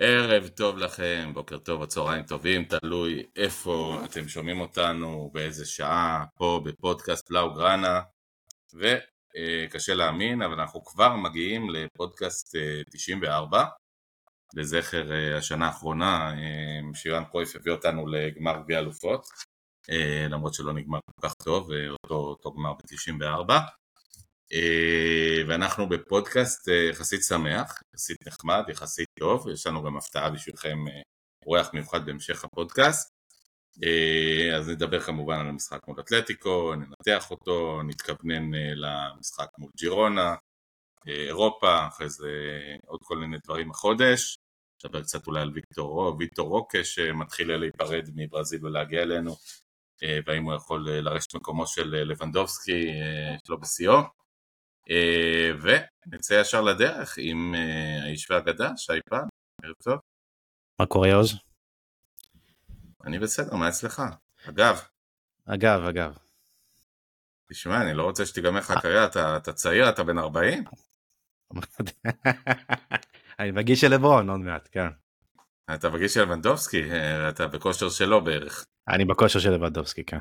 [0.00, 6.24] ערב טוב לכם, בוקר טוב או צהריים טובים, תלוי איפה אתם שומעים אותנו, באיזה שעה,
[6.34, 8.00] פה בפודקאסט בלאו גראנה,
[8.74, 12.56] וקשה להאמין, אבל אנחנו כבר מגיעים לפודקאסט
[12.90, 13.64] 94,
[14.54, 16.32] לזכר השנה האחרונה,
[16.94, 19.26] שירן קרויף הביא אותנו לגמר גביע אלופות,
[20.30, 23.52] למרות שלא נגמר כל כך טוב, אותו, אותו גמר ב-94.
[24.52, 30.88] אה, ואנחנו בפודקאסט אה, יחסית שמח, יחסית נחמד, יחסית טוב, יש לנו גם הפתעה בשבילכם,
[30.88, 31.02] אה,
[31.46, 33.14] אורח מיוחד בהמשך הפודקאסט.
[34.56, 40.34] אז נדבר כמובן על המשחק מול אתלטיקו, ננתח אותו, נתכוונן למשחק מול ג'ירונה,
[41.06, 42.30] אירופה, אחרי זה
[42.86, 44.36] עוד כל מיני דברים החודש.
[44.84, 49.36] נדבר קצת אולי על ויקטור, ויקטור רוקה שמתחיל להיפרד מברזיל ולהגיע אלינו,
[50.26, 52.86] והאם הוא יכול לרשת מקומו של לבנדובסקי
[53.46, 54.02] שלו בשיאו.
[54.90, 59.26] אה, ונצא ישר לדרך עם אה, האיש והאגדה, שי פן,
[59.62, 59.98] ערב טוב.
[60.80, 61.38] מה קורה יוז?
[63.04, 64.02] אני בסדר, מה אצלך?
[64.48, 64.80] אגב.
[65.46, 66.18] אגב, אגב.
[67.50, 70.64] תשמע, אני לא רוצה שתיגמר לך הקריירה, אתה, אתה צעיר, אתה בן 40?
[73.38, 74.88] אני בגיל של לברון עוד מעט, כן.
[75.74, 78.64] אתה בגיל של לבנדובסקי, אה, אתה בכושר שלו בערך.
[78.88, 80.18] אני בכושר של לבנדובסקי, כן.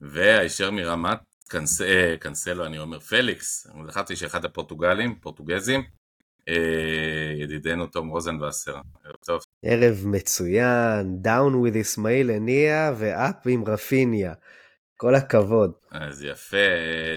[0.00, 5.82] והישר מרמת קנס, אה, קנסלו, אני אומר פליקס, אני זכרתי שאחד הפורטוגלים, פורטוגזים,
[6.48, 9.40] אה, ידידנו תום רוזנבסר, ערב טוב.
[9.64, 14.34] ערב מצוין, down with אסמאעיל הנייה ו up עם רפיניה.
[14.96, 15.72] כל הכבוד.
[15.90, 16.56] אז יפה,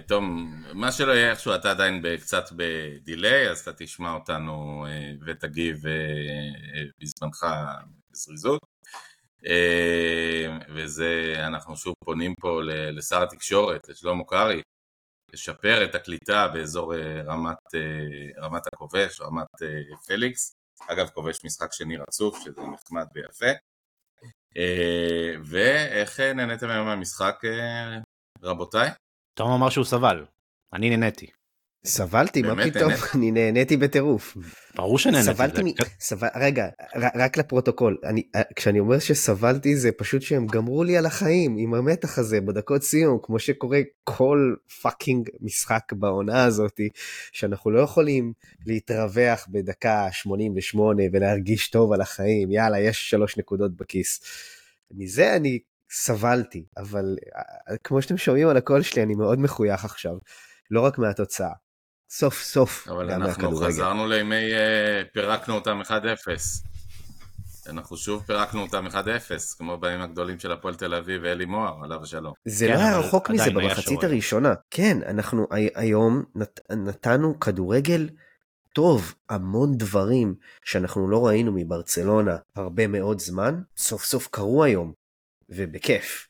[0.07, 5.11] תום, מה שלא יהיה איכשהו אתה עדיין קצת ב delay, אז אתה תשמע אותנו אה,
[5.25, 5.81] ותגיב
[7.01, 7.45] בזמנך
[8.11, 8.72] בזריזות.
[9.45, 14.61] אה, וזה, אנחנו שוב פונים פה לשר התקשורת, לשלמה קרעי,
[15.33, 19.47] לשפר את הקליטה באזור אה, רמת, אה, רמת הכובש, רמת
[20.07, 20.53] פליקס,
[20.87, 23.59] אגב כובש משחק שני רצוף, שזה נחמד ויפה.
[25.45, 27.41] ואיך נהניתם היום מהמשחק,
[28.41, 28.89] רבותיי?
[29.37, 30.25] תום אמר שהוא סבל,
[30.73, 31.42] אני נהניתי.
[31.87, 32.91] סבלתי, מה פתאום?
[33.15, 34.37] אני נהניתי בטירוף.
[34.75, 35.33] ברור שנהניתי.
[35.33, 35.67] סבלתי, מ...
[35.99, 36.27] סבל...
[36.35, 38.23] רגע, רק לפרוטוקול, אני,
[38.55, 43.19] כשאני אומר שסבלתי זה פשוט שהם גמרו לי על החיים עם המתח הזה בדקות סיום,
[43.23, 46.79] כמו שקורה כל fucking משחק בעונה הזאת,
[47.31, 48.33] שאנחנו לא יכולים
[48.65, 54.21] להתרווח בדקה 88 ולהרגיש טוב על החיים, יאללה, יש שלוש נקודות בכיס.
[54.91, 55.59] מזה אני
[55.91, 60.13] סבלתי, אבל אה, כמו שאתם שומעים על הקול שלי, אני מאוד מחוייך עכשיו.
[60.71, 61.62] לא רק מהתוצאה.
[62.17, 62.87] סוף סוף.
[62.87, 65.91] אבל אנחנו חזרנו לימי, אה, פירקנו אותם 1-0.
[67.69, 68.95] אנחנו שוב פירקנו אותם 1-0,
[69.57, 72.33] כמו בימים הגדולים של הפועל תל אביב ואלי מוהר, עליו השלום.
[72.45, 74.53] זה כן, לא היה רחוק מזה במחצית הראשונה.
[74.71, 78.09] כן, אנחנו היום נת, נתנו כדורגל
[78.73, 84.93] טוב, המון דברים שאנחנו לא ראינו מברצלונה הרבה מאוד זמן, סוף סוף קרו היום,
[85.49, 86.27] ובכיף.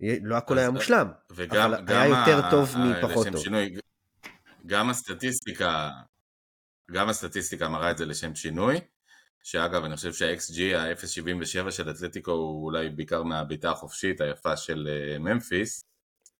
[0.00, 3.42] לא הכל היה מושלם, וגם, אבל היה יותר טוב מפחות טוב.
[3.42, 3.74] שינוי,
[4.66, 5.90] גם הסטטיסטיקה,
[6.90, 8.80] גם הסטטיסטיקה מראה את זה לשם שינוי,
[9.42, 15.18] שאגב אני חושב שה-XG ה-0.77 של אתלטיקו הוא אולי בעיקר מהבעיטה החופשית היפה של אה,
[15.18, 15.84] ממפיס.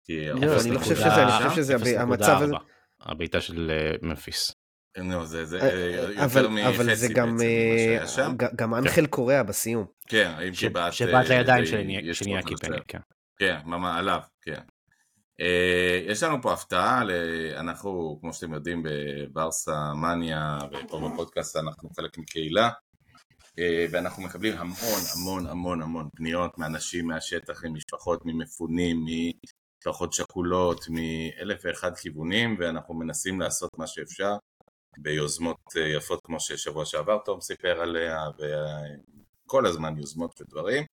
[0.09, 2.55] לא, אני לא חושב שזה, אני חושב שזה המצב הזה.
[3.00, 4.53] הבעיטה של אה, ממפיס.
[4.99, 7.37] נו, זה, זה אה, יותר מחצי אבל זה גם,
[8.56, 9.87] גם אנחל קוריאה בסיום.
[10.09, 10.93] כן, אם קיבלת...
[10.93, 11.82] שבאת לידיים של
[12.27, 12.99] ניאקי פני, כן.
[13.38, 14.31] כן, ממש עליו, כן.
[16.06, 17.03] יש לנו פה הפתעה,
[17.56, 22.70] אנחנו כמו שאתם יודעים בברסה מניה ופה בפודקאסט אנחנו חלק מקהילה
[23.58, 31.60] אה, ואנחנו מקבלים המון המון המון המון פניות מאנשים מהשטח, ממשפחות, ממפונים, ממשפחות שכולות, מאלף
[31.64, 34.36] ואחד כיוונים ואנחנו מנסים לעשות מה שאפשר
[34.98, 38.19] ביוזמות אה, יפות כמו ששבוע שעבר תום סיפר עליה
[39.47, 40.84] וכל הזמן יוזמות ודברים.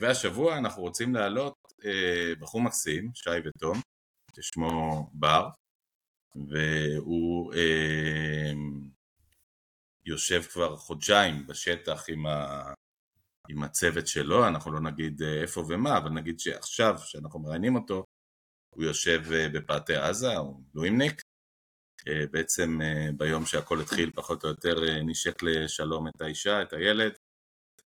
[0.00, 1.67] והשבוע אנחנו רוצים להעלות אה,
[2.40, 3.80] בחור מקסים, שי ותום,
[4.36, 5.48] ששמו בר,
[6.48, 8.52] והוא אה,
[10.04, 12.72] יושב כבר חודשיים בשטח עם, ה,
[13.48, 18.04] עם הצוות שלו, אנחנו לא נגיד אה, איפה ומה, אבל נגיד שעכשיו, שאנחנו מראיינים אותו,
[18.74, 21.22] הוא יושב אה, בפאתי עזה, הוא לואימניק,
[22.08, 24.74] אה, בעצם אה, ביום שהכל התחיל פחות או יותר
[25.04, 27.12] נשק לשלום את האישה, את הילד,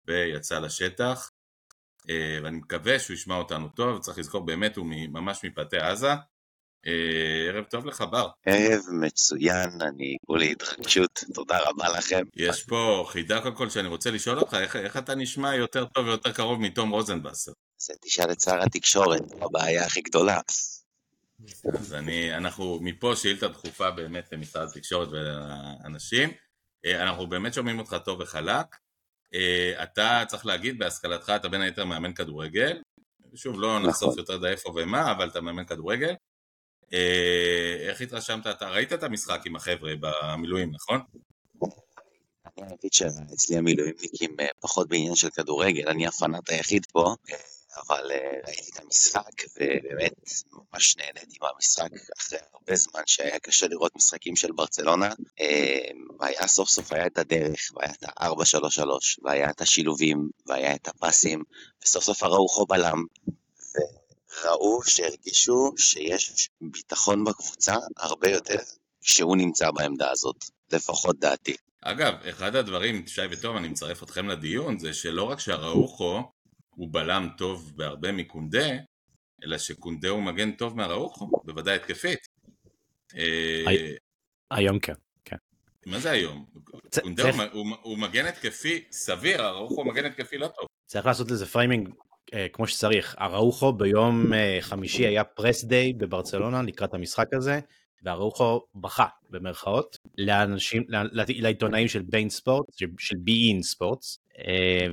[0.06, 1.39] ויצא לשטח, אה,
[2.44, 6.12] ואני מקווה שהוא ישמע אותנו טוב, צריך לזכור באמת הוא ממש מפאתי עזה.
[6.88, 8.30] אה, ערב טוב לך בר.
[8.46, 12.24] ערב מצוין, אני כולי התרגשות, תודה רבה לכם.
[12.36, 16.06] יש פה חידה קודם כל שאני רוצה לשאול אותך, איך, איך אתה נשמע יותר טוב
[16.06, 17.52] ויותר קרוב מתום רוזנבסר?
[17.78, 20.40] זה תשאל את שר התקשורת, הבעיה הכי גדולה.
[21.74, 26.30] אז אני, אנחנו מפה שאילתה דחופה באמת למשרד התקשורת ולאנשים.
[26.86, 28.66] אה, אנחנו באמת שומעים אותך טוב וחלק.
[29.34, 32.82] אה, אתה צריך להגיד, בהשכלתך אתה בין היתר מאמן כדורגל.
[33.36, 34.20] שוב, לא נחשוף נכון.
[34.20, 36.14] יותר די איפה ומה, אבל אתה מאמן כדורגל.
[37.90, 38.48] איך התרשמת?
[38.48, 41.02] אתה ראית את המשחק עם החבר'ה במילואים, נכון?
[42.58, 47.36] אני אגיד שאצלי המילואימניקים אה, פחות בעניין של כדורגל, אני הפנאט היחיד פה, אה,
[47.78, 50.14] אבל אה, ראיתי את המשחק ובאמת
[50.74, 55.10] ממש נהניתי מהמשחק אחרי הרבה זמן שהיה קשה לראות משחקים של ברצלונה.
[56.20, 58.82] והיה סוף סוף היה את הדרך, והיה את ה-4-3-3,
[59.24, 61.44] והיה את השילובים, והיה את הפסים,
[61.84, 63.04] וסוף סוף הראוכו בלם,
[64.44, 68.58] וראו שהרגישו שיש ביטחון בקבוצה הרבה יותר
[69.02, 70.36] כשהוא נמצא בעמדה הזאת,
[70.72, 71.56] לפחות דעתי.
[71.82, 76.32] אגב, אחד הדברים, שי וטוב, אני מצרף אתכם לדיון, זה שלא רק שהראוכו
[76.80, 78.68] הוא בלם טוב בהרבה מקונדה,
[79.44, 82.20] אלא שקונדה הוא מגן טוב מאראוחו, בוודאי התקפית.
[83.16, 83.64] אה,
[84.52, 84.94] היום כן,
[85.26, 85.36] כן.
[85.86, 86.46] מה זה היום?
[87.02, 87.24] קונדה
[87.82, 90.66] הוא מגן התקפי סביר, אראוחו מגן התקפי לא טוב.
[90.86, 91.90] צריך לעשות לזה framing
[92.34, 93.16] אה, כמו שצריך.
[93.18, 97.60] אראוחו ביום אה, חמישי היה press day בברצלונה לקראת המשחק הזה,
[98.04, 100.84] ואראוחו בכה במרכאות לאנשים,
[101.14, 102.66] לעיתונאים של beIN Sport,
[103.00, 104.20] של בי אין ספורטס,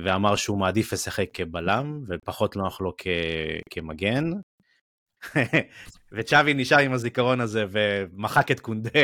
[0.03, 2.93] ואמר שהוא מעדיף לשחק כבלם ופחות נוח לו
[3.69, 4.31] כמגן.
[6.11, 9.01] וצ'אבי נשאר עם הזיכרון הזה ומחק את קונדה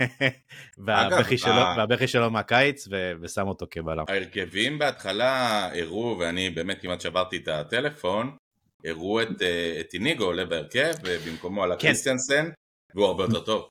[0.86, 2.88] והבכי שלו, והבכי שלו מהקיץ
[3.20, 4.04] ושם אותו כבלם.
[4.08, 8.36] ההרכבים בהתחלה הראו, ואני באמת כמעט שברתי את הטלפון,
[8.84, 11.88] הראו את, אה, את איניגו עולה בהרכב, ובמקומו עלה כן.
[11.88, 12.50] קריסטיאנסן,
[12.94, 13.68] והוא הרבה יותר טוב.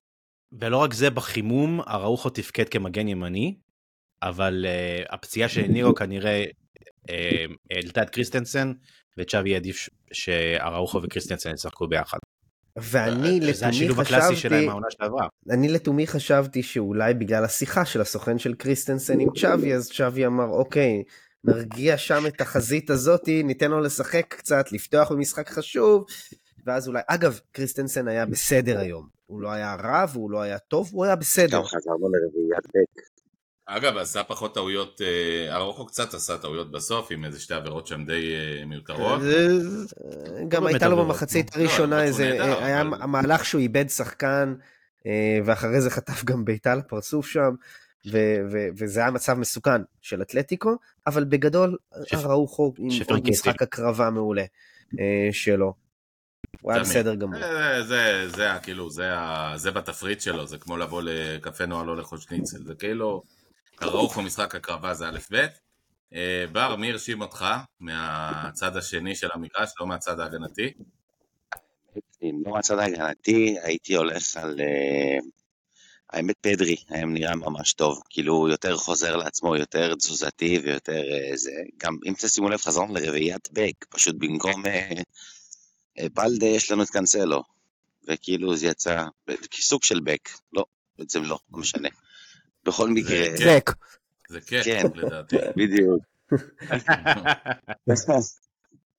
[0.52, 3.56] ולא רק זה, בחימום אראוחו תפקד כמגן ימני,
[4.24, 6.46] אבל אה, הפציעה של נירו כנראה
[7.10, 8.74] אה, העלתה אה, את קריסטנסן,
[9.18, 12.18] וצ'אבי העדיף שאראוחו וקריסטנסן ישחקו ביחד.
[12.78, 14.68] ואני לתומי חשבתי,
[15.50, 20.46] אני לתומי חשבתי שאולי בגלל השיחה של הסוכן של קריסטנסן עם צ'אבי, אז צ'אבי אמר
[20.46, 21.04] אוקיי,
[21.44, 26.06] נרגיע שם את החזית הזאתי, ניתן לו לשחק קצת, לפתוח במשחק חשוב,
[26.66, 29.08] ואז אולי, אגב, קריסטנסן היה בסדר היום.
[29.26, 31.58] הוא לא היה רע והוא לא היה טוב, הוא היה בסדר.
[31.58, 33.19] גם חזרנו לרביעיית בק.
[33.72, 38.06] אגב, עשה פחות טעויות, אה, ארוכו קצת עשה טעויות בסוף, עם איזה שתי עבירות שם
[38.06, 39.22] די אה, מיותרות.
[40.48, 44.56] גם הייתה לו במחצית לא, הראשונה איזה, היה המהלך שהוא איבד שחקן,
[45.06, 47.56] אה, ואחרי זה חטף גם בעיטה לפרצוף שם.
[48.78, 50.76] וזה היה מצב מסוכן של אתלטיקו,
[51.08, 51.78] אבל בגדול
[52.14, 52.88] אראוחו עם
[53.24, 54.44] משחק הקרבה מעולה
[55.32, 55.74] שלו.
[56.62, 57.40] הוא היה בסדר גמור.
[57.82, 59.12] זה, זה, כאילו, זה,
[59.56, 63.24] זה בתפריט שלו, זה כמו לבוא לקפה נוער לא לאכול שניצל, זה כאילו,
[63.82, 65.46] הרוח במשחק הקרבה זה א' ב'.
[66.14, 67.46] אה, בר, מי הרשים אותך
[67.80, 70.74] מהצד השני של המגרש, לא מהצד ההגנתי?
[72.24, 74.60] אם לא מהצד ההגנתי, הייתי הולך על...
[74.62, 75.18] אה,
[76.10, 81.36] האמת פדרי, היום נראה ממש טוב, כאילו הוא יותר חוזר לעצמו, יותר תזוזתי ויותר אה,
[81.36, 84.64] זה, גם אם תשימו לב חזרנו לרביעיית בק, פשוט במקום
[86.14, 87.44] בלדה יש לנו את קאנסלו,
[88.08, 89.06] וכאילו זה יצא
[89.52, 90.66] כסוג של בק, לא,
[90.98, 91.90] בעצם לא, לא משנה.
[92.70, 93.38] בכל מקרה...
[93.38, 93.72] זה קק.
[94.30, 95.36] זה קק, כן, לדעתי.
[95.58, 96.04] בדיוק.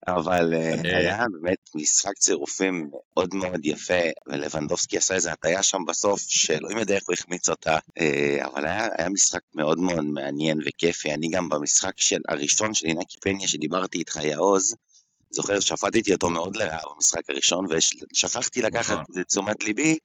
[0.07, 0.97] אבל אה, אה.
[0.97, 3.93] היה באמת משחק צירופים מאוד מאוד יפה,
[4.27, 8.87] ולבנדובסקי עשה איזה הטעיה שם בסוף, שאלוהים יודע איך הוא החמיץ אותה, אה, אבל היה,
[8.97, 11.13] היה משחק מאוד מאוד מעניין וכיפי.
[11.13, 14.75] אני גם במשחק של הראשון של אינקי פניה שדיברתי איתך, יעוז,
[15.31, 16.57] זוכר שפטתי אותו מאוד
[16.95, 19.21] במשחק הראשון, ושכחתי לקחת נכון.
[19.21, 19.97] את תשומת ליבי,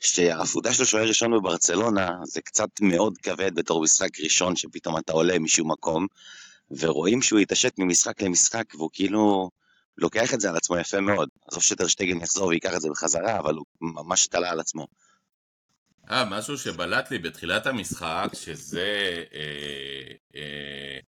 [0.00, 5.38] שהעפודה של שוער ראשון בברצלונה זה קצת מאוד כבד בתור משחק ראשון, שפתאום אתה עולה
[5.38, 6.06] משום מקום,
[6.70, 9.50] ורואים שהוא יתעשת ממשחק למשחק, והוא כאילו
[9.98, 11.28] לוקח את זה על עצמו יפה מאוד.
[11.48, 14.86] עזוב שטרשטגן יחזור ויקח את זה בחזרה, אבל הוא ממש תלה על עצמו.
[16.10, 20.98] אה, משהו שבלט לי בתחילת המשחק, שזה אה, אה,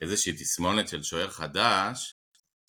[0.00, 2.14] איזושהי תסמונת של שוער חדש,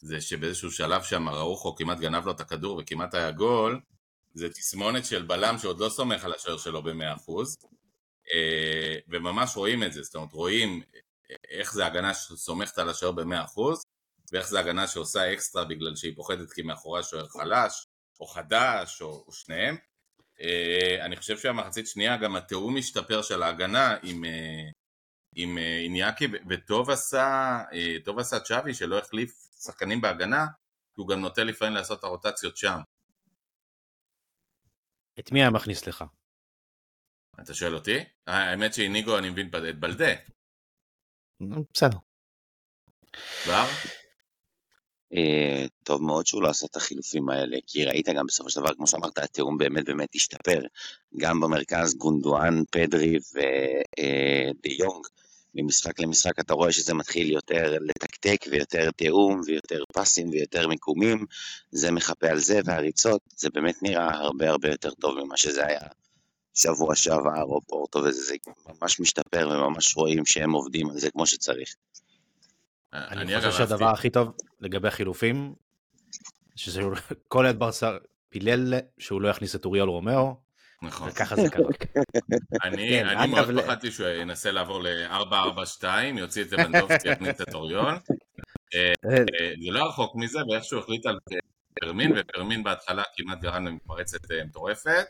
[0.02, 3.82] זה שבאיזשהו שלב שם אראוחו כמעט גנב לו את הכדור וכמעט היה גול,
[4.34, 7.32] זה תסמונת של בלם שעוד לא סומך על השוער שלו ב-100%,
[8.34, 10.82] אה, וממש רואים את זה, זאת אומרת רואים
[11.50, 13.60] איך זה הגנה שסומכת על השוער ב-100%,
[14.32, 17.88] ואיך זה הגנה שעושה אקסטרה בגלל שהיא פוחדת כי מאחורי השוער חלש,
[18.20, 19.78] או חדש, או, או שניהם.
[20.42, 24.70] אה, אני חושב שהמחצית שנייה גם התיאום משתפר של ההגנה עם, אה,
[25.36, 27.60] עם איניאקי, וטוב עשה,
[28.06, 30.46] טוב עשה צ'אבי שלא החליף שחקנים בהגנה,
[30.94, 32.80] כי הוא גם נוטה לפעמים לעשות את הרוטציות שם.
[35.20, 36.04] את מי היה מכניס לך?
[37.42, 37.98] אתה שואל אותי?
[38.28, 40.14] האמת שאיניגו אני מבין את בלדה.
[41.74, 41.98] בסדר.
[43.48, 43.66] בר?
[45.14, 48.74] אה, טוב מאוד שהוא לא עשה את החילופים האלה, כי ראית גם בסופו של דבר,
[48.76, 50.62] כמו שאמרת, התיאום באמת באמת השתפר.
[51.18, 55.08] גם במרכז גונדואן, פדרי ודי יונג,
[55.56, 61.26] ממשחק למשחק אתה רואה שזה מתחיל יותר לתקתק ויותר תיאום ויותר פסים ויותר מיקומים,
[61.72, 65.80] זה מחפה על זה, והריצות, זה באמת נראה הרבה הרבה יותר טוב ממה שזה היה
[66.54, 68.36] שבוע שעבר או פורטו, וזה
[68.82, 71.76] ממש משתפר וממש רואים שהם עובדים על זה כמו שצריך.
[72.94, 74.28] אני חושב שהדבר הכי טוב
[74.60, 75.54] לגבי החילופים,
[76.56, 76.82] שזה
[77.28, 77.98] כל אוהד ברסה
[78.30, 80.36] פילל שהוא לא יכניס את אוריול רומאו,
[80.82, 81.10] נכון.
[81.10, 81.66] וככה זה קרה.
[82.64, 85.86] אני, כן, אני מאוד פחדתי שהוא ינסה לעבור ל-442,
[86.18, 87.86] יוציא את לבנדובסקי, יכניס את אוריול.
[87.86, 87.98] אה,
[88.76, 89.18] אה.
[89.18, 91.20] אה, זה לא רחוק מזה, ואיכשהו החליט על
[91.80, 95.06] פרמין, ופרמין בהתחלה כמעט גרם למתפרצת מטורפת,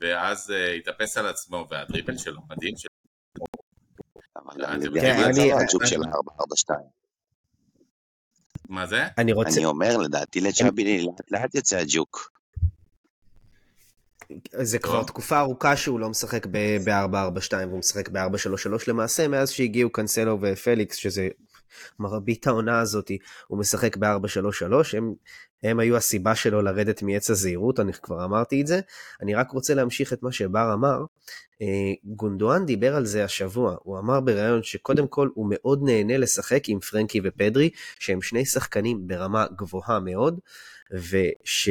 [0.00, 2.74] ואז התאפס על עצמו, והדריבל שלו מדהים,
[8.68, 9.04] מה זה?
[9.18, 9.56] אני רוצה...
[9.56, 12.39] אני אומר, לדעתי לצ'אבי לאט לאט יוצא הג'וק.
[14.52, 20.38] זה כבר תקופה ארוכה שהוא לא משחק ב-4-4-2, והוא משחק ב-4-3-3 למעשה, מאז שהגיעו קאנסלו
[20.40, 21.28] ופליקס, שזה
[21.98, 23.10] מרבית העונה הזאת,
[23.48, 25.14] הוא משחק ב-4-3-3, הם,
[25.62, 28.80] הם היו הסיבה שלו לרדת מעץ הזהירות, אני כבר אמרתי את זה.
[29.22, 31.04] אני רק רוצה להמשיך את מה שבר אמר.
[31.62, 36.68] אה, גונדואן דיבר על זה השבוע, הוא אמר בריאיון שקודם כל הוא מאוד נהנה לשחק
[36.68, 40.40] עם פרנקי ופדרי, שהם שני שחקנים ברמה גבוהה מאוד,
[40.92, 41.68] וש...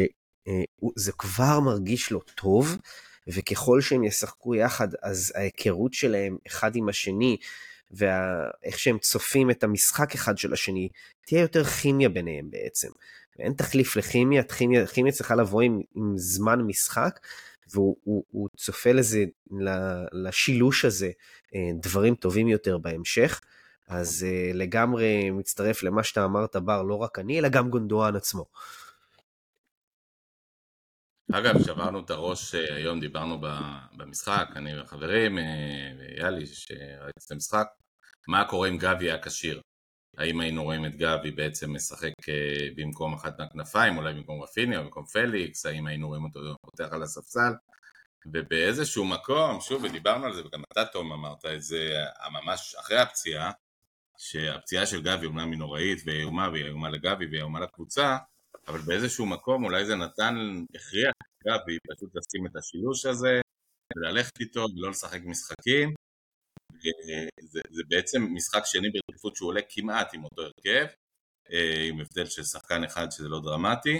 [0.47, 0.63] אה,
[0.95, 2.77] זה כבר מרגיש לו טוב,
[3.27, 7.37] וככל שהם ישחקו יחד, אז ההיכרות שלהם אחד עם השני,
[7.91, 10.89] ואיך שהם צופים את המשחק אחד של השני,
[11.25, 12.89] תהיה יותר כימיה ביניהם בעצם.
[13.39, 17.19] ואין תחליף לכימיה, כימיה, כימיה צריכה לבוא עם, עם זמן משחק,
[17.73, 19.25] והוא הוא, הוא צופה לזה,
[20.11, 21.09] לשילוש הזה,
[21.55, 23.41] אה, דברים טובים יותר בהמשך.
[23.87, 28.45] אז אה, לגמרי מצטרף למה שאתה אמרת, בר, לא רק אני, אלא גם גונדואן עצמו.
[31.33, 33.41] אגב, שברנו את הראש, אה, היום דיברנו
[33.93, 35.43] במשחק, אני והחברים, אה,
[35.97, 37.67] ויאלי, שראיתי את המשחק,
[38.27, 39.61] מה קורה אם גבי היה כשיר?
[40.17, 44.83] האם היינו רואים את גבי בעצם משחק אה, במקום אחת מהכנפיים, אולי במקום רפיני או
[44.83, 47.53] במקום פליקס, האם היינו רואים אותו פותח על הספסל?
[48.33, 53.51] ובאיזשהו מקום, שוב, ודיברנו על זה, וגם אתה, תום, אמרת את זה ממש אחרי הפציעה,
[54.17, 58.17] שהפציעה של גבי אומנם היא נוראית ואיומה, והיא איומה לגבי והיא איומה לקבוצה,
[58.69, 60.35] אבל באיזשהו מקום אולי זה נתן,
[60.75, 63.41] הכריח את גבי פשוט לשים את השילוש הזה,
[63.95, 65.93] וללכת איתו ולא לשחק משחקים.
[67.41, 70.85] זה, זה בעצם משחק שני ברציפות שהוא עולה כמעט עם אותו הרכב,
[71.51, 73.99] אה, עם הבדל של שחקן אחד שזה לא דרמטי,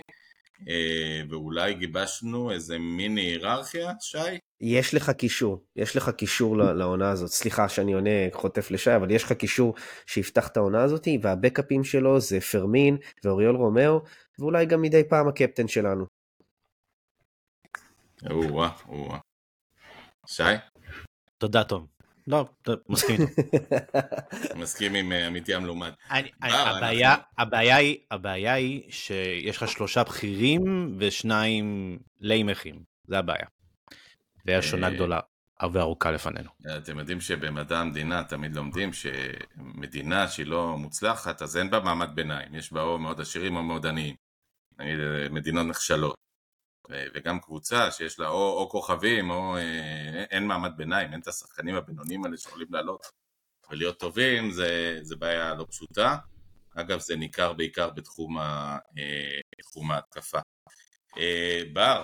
[0.69, 4.17] אה, ואולי גיבשנו איזה מיני היררכיה, שי?
[4.61, 7.29] יש לך קישור, יש לך קישור לעונה הזאת.
[7.29, 12.19] סליחה שאני עונה חוטף לשי, אבל יש לך קישור שיפתח את העונה הזאת, והבקאפים שלו
[12.19, 14.01] זה פרמין ואוריול רומאו,
[14.39, 16.05] ואולי גם מדי פעם הקפטן שלנו.
[18.29, 19.19] או-אה, או-אה.
[20.27, 20.43] שי?
[21.37, 21.87] תודה, תום.
[22.27, 22.45] לא,
[22.89, 23.17] מסכים
[24.61, 25.91] מסכים עם אה, עמיתי המלומד.
[28.11, 33.45] הבעיה היא שיש לך שלושה בכירים ושניים לימכים, זה הבעיה.
[34.45, 35.19] ויש שונה אה, גדולה
[35.73, 36.49] וארוכה לפנינו.
[36.77, 42.55] אתם יודעים שבמדע המדינה תמיד לומדים שמדינה שהיא לא מוצלחת, אז אין בה מעמד ביניים,
[42.55, 44.15] יש בה או מאוד עשירים או מאוד עניים.
[44.79, 46.15] נגיד אה, מדינות נחשלות.
[47.13, 51.75] וגם קבוצה שיש לה או, או כוכבים או אה, אין מעמד ביניים, אין את השחקנים
[51.75, 53.05] הבינוניים האלה שיכולים לעלות
[53.69, 56.17] ולהיות טובים, זה, זה בעיה לא פשוטה.
[56.75, 60.39] אגב, זה ניכר בעיקר בתחום, ה, אה, בתחום ההתקפה.
[61.73, 62.03] בר,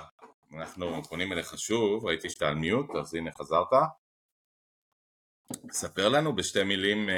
[0.54, 3.68] אנחנו פונים אליך שוב, ראיתי שאתה על מיוט, אז הנה חזרת.
[5.72, 7.10] ספר לנו בשתי מילים,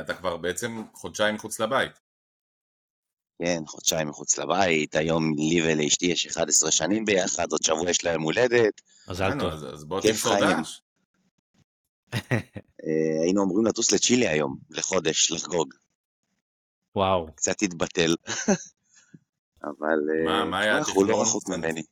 [0.00, 2.07] אתה כבר בעצם חודשיים מחוץ לבית.
[3.38, 8.22] כן, חודשיים מחוץ לבית, היום לי ולאשתי יש 11 שנים ביחד, עוד שבוע יש להם
[8.22, 8.80] הולדת.
[9.08, 9.52] מזל טוב.
[9.64, 10.82] אז בוא תמסור דש.
[12.84, 15.74] אה, היינו אמורים לטוס לצ'ילי היום, לחודש, לחגוג.
[16.96, 17.26] וואו.
[17.34, 18.14] קצת התבטל.
[19.64, 21.82] אבל אה, אנחנו לא רחוק ממני.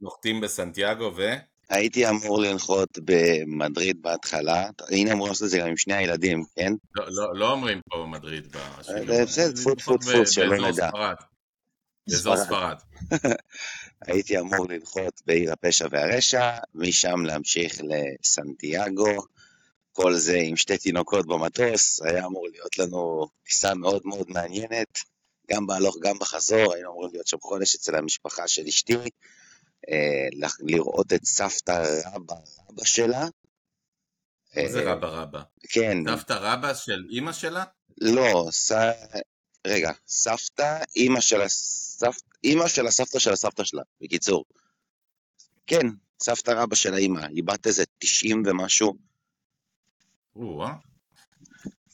[0.00, 1.22] נוחתים בסנטיאגו ו...
[1.68, 6.72] הייתי אמור לנחות במדריד בהתחלה, הנה אמור לעשות את זה גם עם שני הילדים, כן?
[6.94, 9.12] לא, לא, לא אומרים פה מדריד בשביל...
[9.12, 10.90] אה, בסדר, טפו טפו טפו, שלא נדע.
[12.08, 12.76] באזור ספרד.
[14.06, 19.22] הייתי אמור לנחות בעיר הפשע והרשע, משם להמשיך לסנטיאגו,
[19.92, 24.98] כל זה עם שתי תינוקות במטוס, היה אמור להיות לנו טיסה מאוד מאוד מעניינת,
[25.50, 28.96] גם בהלוך גם בחזור, היינו אמורים להיות שם חודש אצל המשפחה של אשתי.
[29.90, 32.34] אה, לראות את סבתא רבא
[32.70, 33.24] רבא שלה.
[34.56, 35.42] מה זה אה, רבא רבא?
[35.68, 35.98] כן.
[36.08, 37.64] סבתא רבא של אימא שלה?
[38.00, 38.72] לא, ס...
[39.66, 44.44] רגע, סבתא, אימא של הסבתא, אימא של הסבתא של הסבתא שלה, בקיצור.
[45.66, 45.86] כן,
[46.22, 48.96] סבתא רבא של האימא, היא בת איזה 90 ומשהו.
[50.36, 50.72] או-אה.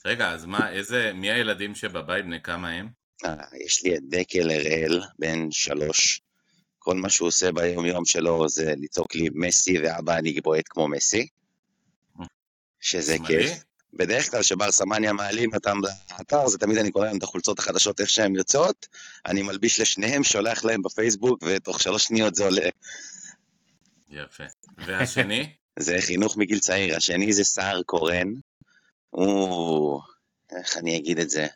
[0.04, 2.88] רגע, אז מה, איזה, מי הילדים שבבית, בני כמה הם?
[3.25, 6.22] אה, יש לי את דקל הראל, בן שלוש.
[6.82, 10.88] כל מה שהוא עושה ביום יום שלו זה לצעוק לי מסי ואבא אני בועט כמו
[10.88, 11.28] מסי.
[12.80, 13.16] שזה?
[13.26, 13.64] כיף.
[13.94, 15.78] בדרך כלל שבר סמניה מעלים אותם
[16.18, 18.86] לאתר, זה תמיד אני קורא להם את החולצות החדשות איך שהן יוצאות,
[19.26, 22.68] אני מלביש לשניהם, שולח להם בפייסבוק, ותוך שלוש שניות זה עולה.
[24.10, 24.44] יפה.
[24.78, 25.52] והשני?
[25.78, 26.96] זה חינוך מגיל צעיר.
[26.96, 28.32] השני זה סער קורן.
[29.10, 30.00] הוא...
[30.56, 31.46] איך אני אגיד את זה?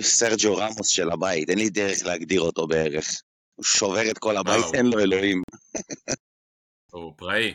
[0.00, 3.22] סרג'ו רמוס של הבית, אין לי דרך להגדיר אותו בערך.
[3.54, 4.64] הוא שובר את כל הבית.
[4.74, 5.42] אין לו אלוהים.
[6.92, 7.54] הוא פראי.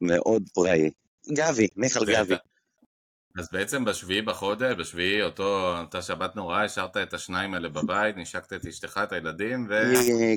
[0.00, 0.90] מאוד פראי.
[1.32, 2.34] גבי, מיכל גבי.
[3.38, 8.52] אז בעצם בשביעי בחודש, בשביעי אותו, אותה שבת נוראה, השארת את השניים האלה בבית, נשקת
[8.52, 9.74] את אשתך, את הילדים, ו...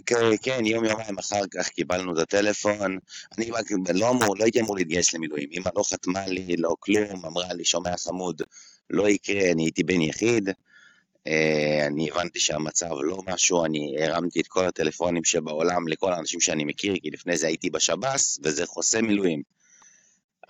[0.06, 2.98] כן, כן, יום יומיים אחר כך קיבלנו את הטלפון.
[3.38, 3.52] אני
[3.94, 5.50] לא אמור, לא הייתי אמור להתגייס למילואים.
[5.52, 8.42] אמא לא חתמה לי, לא כלום, אמרה לי, שומע חמוד,
[8.90, 10.50] לא יקרה, אני הייתי בן יחיד.
[11.28, 16.64] אה, אני הבנתי שהמצב לא משהו, אני הרמתי את כל הטלפונים שבעולם לכל האנשים שאני
[16.66, 19.42] מכיר, כי לפני זה הייתי בשב"ס, וזה חוסם מילואים.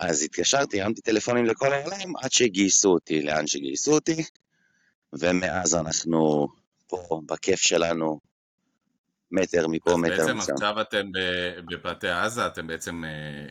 [0.00, 4.24] אז התקשרתי, הרמתי טלפונים לכל העולם, עד שגייסו אותי לאן שגייסו אותי,
[5.12, 6.48] ומאז אנחנו
[6.86, 8.31] פה בכיף שלנו,
[9.32, 10.52] מטר מפה, אז מטר בעצם משם.
[10.52, 11.06] עכשיו אתם
[11.70, 13.10] בפאתי עזה, אתם בעצם אה,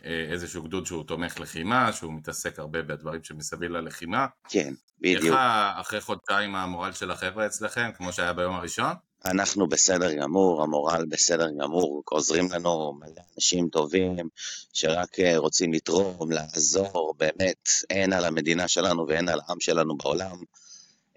[0.10, 4.26] אה, איזשהו גדוד שהוא תומך לחימה, שהוא מתעסק הרבה בדברים שמסביב ללחימה.
[4.50, 4.74] כן,
[5.04, 5.36] איך בדיוק.
[5.36, 8.94] ה- אחרי חודשיים המורל של החבר'ה אצלכם, כמו שהיה ביום הראשון?
[9.26, 14.30] אנחנו בסדר גמור, המורל בסדר גמור, עוזרים לנו מלא אנשים טובים
[14.74, 20.36] שרק אה, רוצים לתרום, לעזור, באמת, אין על המדינה שלנו ואין על העם שלנו בעולם.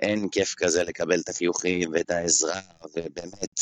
[0.00, 2.60] אין כיף כזה לקבל את החיוכים ואת העזרה,
[2.96, 3.60] ובאמת,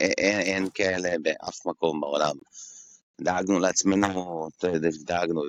[0.00, 2.36] אין, כאלה באף מקום בעולם.
[3.20, 4.48] דאגנו לעצמנו,
[5.04, 5.42] דאגנו,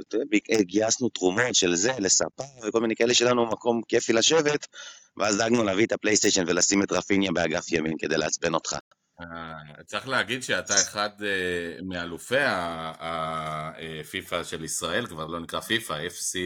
[0.60, 4.68] גייסנו תרומות של זה, לספה וכל מיני כאלה שלנו מקום כיפי לשבת,
[5.18, 8.76] ואז דאגנו להביא את הפלייסטיישן ולשים את רפיניה באגף ימין כדי לעצבן אותך.
[9.22, 12.36] אה, צריך להגיד שאתה אחד אה, מאלופי
[13.00, 16.38] הפיפא של ישראל, כבר לא נקרא פיפא, FC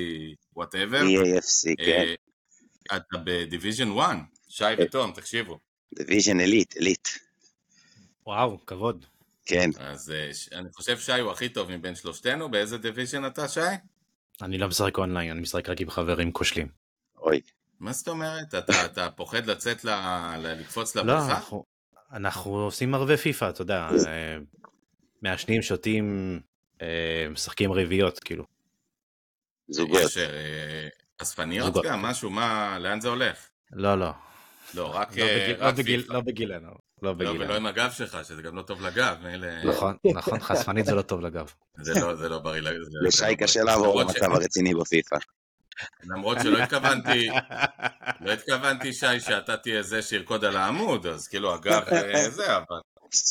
[0.55, 1.01] whatever.
[1.01, 2.13] EAFC, כן,
[2.95, 4.17] אתה ב division 1,
[4.49, 5.59] שי ותום, תקשיבו.
[5.95, 7.07] division elite, elite,
[8.25, 9.05] וואו, כבוד.
[9.45, 9.69] כן.
[9.79, 13.59] אז אה, אני חושב שי הוא הכי טוב מבין שלושתנו, באיזה division אתה שי?
[14.41, 16.67] אני לא משחק אונליין, אני משחק רק עם חברים כושלים.
[17.17, 17.41] אוי,
[17.79, 18.55] מה זאת אומרת?
[18.55, 19.89] אתה, אתה פוחד לצאת, ל,
[20.37, 21.35] ל, לקפוץ לא, לבריכה?
[21.35, 21.63] אנחנו-
[22.13, 24.37] אנחנו עושים ערבי פיפא, אתה יודע, אה,
[25.21, 26.39] מעשנים, שותים,
[26.81, 28.43] אה, משחקים רביעיות, כאילו.
[29.67, 30.01] זוגות.
[30.01, 30.17] יש
[31.17, 31.85] אספניות זוגות.
[31.85, 33.47] גם, משהו, מה, לאן זה הולך?
[33.71, 34.11] לא, לא.
[34.73, 36.05] לא, רק, לא בגיל- רק לא בגיל-.
[36.09, 36.69] לא בגילנו.
[37.01, 37.55] לא לא, ולא.
[37.55, 39.63] עם הגב שלך, שזה גם לא טוב לגב, מילא...
[39.63, 41.51] נכון, נכון, חשפנית זה לא טוב לגב.
[41.81, 42.61] זה לא, זה לא בריא.
[42.61, 43.63] לג- זה- זה לשי לא קשה.
[43.63, 45.15] לעבור למצב הרציני בפיפא.
[46.03, 47.29] למרות שלא התכוונתי,
[48.21, 52.79] לא התכוונתי שי שאתה תהיה זה שירקוד על העמוד, אז כאילו הגב אה, זה, אבל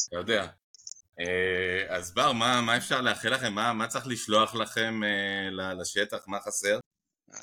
[0.08, 0.46] אתה יודע.
[1.20, 3.52] אה, אז בר, מה, מה אפשר לאחל לכם?
[3.52, 6.18] מה, מה צריך לשלוח לכם אה, לשטח?
[6.26, 6.78] מה חסר?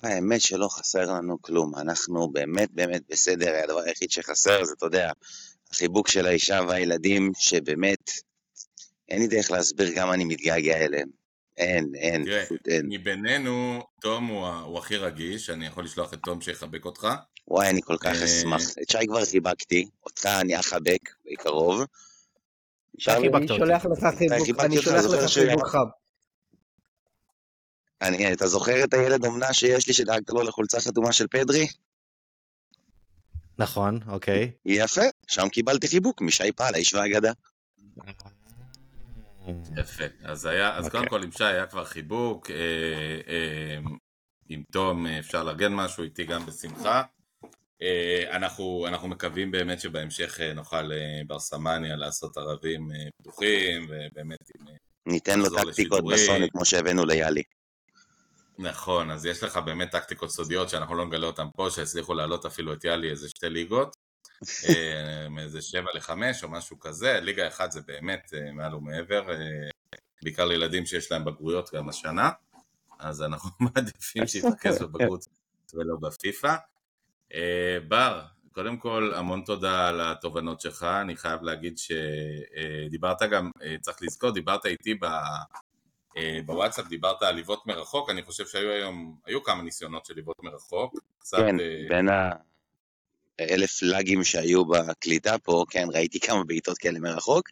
[0.04, 5.12] האמת שלא חסר לנו כלום, אנחנו באמת באמת בסדר, הדבר היחיד שחסר זה, אתה יודע,
[5.76, 8.12] החיבוק של האישה והילדים, שבאמת,
[9.10, 11.10] אין לי דרך להסביר כמה אני מתגעגע אליהם.
[11.58, 12.86] אין, אין, תראה, פשוט אין.
[12.90, 17.08] מבינינו, תום הוא, הוא הכי רגיש, אני יכול לשלוח את תום שיחבק אותך.
[17.48, 18.62] וואי, אני כל כך אה, אשמח.
[18.82, 21.82] את שי כבר חיבקתי, אותך אני אחבק בקרוב.
[23.22, 23.58] חיבקת אני אותי.
[23.58, 25.80] שולח לך חיבוק, אני שולח לך חם.
[28.02, 31.68] אני, אתה זוכר את הילד אומנה שיש לי שדאגת לו לחולצה חתומה של פדרי?
[33.58, 34.52] נכון, אוקיי.
[34.66, 37.32] יפה, שם קיבלתי חיבוק משי פעל, האיש והאגדה.
[39.78, 40.04] יפה.
[40.24, 41.00] אז היה, אז אוקיי.
[41.00, 42.56] קודם כל עם שי היה כבר חיבוק, אה,
[43.28, 43.78] אה,
[44.50, 47.04] עם תום אה, אפשר לארגן משהו, איתי גם בשמחה.
[47.82, 53.86] אה, אנחנו, אנחנו מקווים באמת שבהמשך אה, נוכל אה, בר סמניה לעשות ערבים אה, פתוחים,
[53.90, 54.68] ובאמת עם...
[54.68, 54.74] אה,
[55.06, 56.04] ניתן לו טקטיקות.
[56.14, 57.44] בסוני כמו שהבאנו ליאלי.
[58.58, 62.74] נכון, אז יש לך באמת טקטיקות סודיות שאנחנו לא נגלה אותן פה, שהצליחו להעלות אפילו
[62.74, 63.96] את יאלי איזה שתי ליגות,
[64.70, 69.70] אה, מאיזה שבע לחמש או משהו כזה, ליגה אחת זה באמת אה, מעל ומעבר, אה,
[70.24, 72.30] בעיקר לילדים שיש להם בגרויות גם השנה,
[73.00, 75.26] אז אנחנו מעדיפים שיתרכז בבגרות
[75.74, 76.56] ולא בפיפא.
[77.34, 83.76] אה, בר, קודם כל המון תודה על התובנות שלך, אני חייב להגיד שדיברת גם, אה,
[83.82, 85.06] צריך לזכור, דיברת איתי ב...
[86.18, 90.44] אה, בוואטסאפ דיברת על ליוות מרחוק, אני חושב שהיו היום, היו כמה ניסיונות של ליוות
[90.44, 91.00] מרחוק.
[91.20, 92.30] קצת, כן, אה, בין ה...
[93.40, 97.50] אלף לאגים שהיו בקליטה פה, כן, ראיתי כמה בעיטות כאלה מרחוק,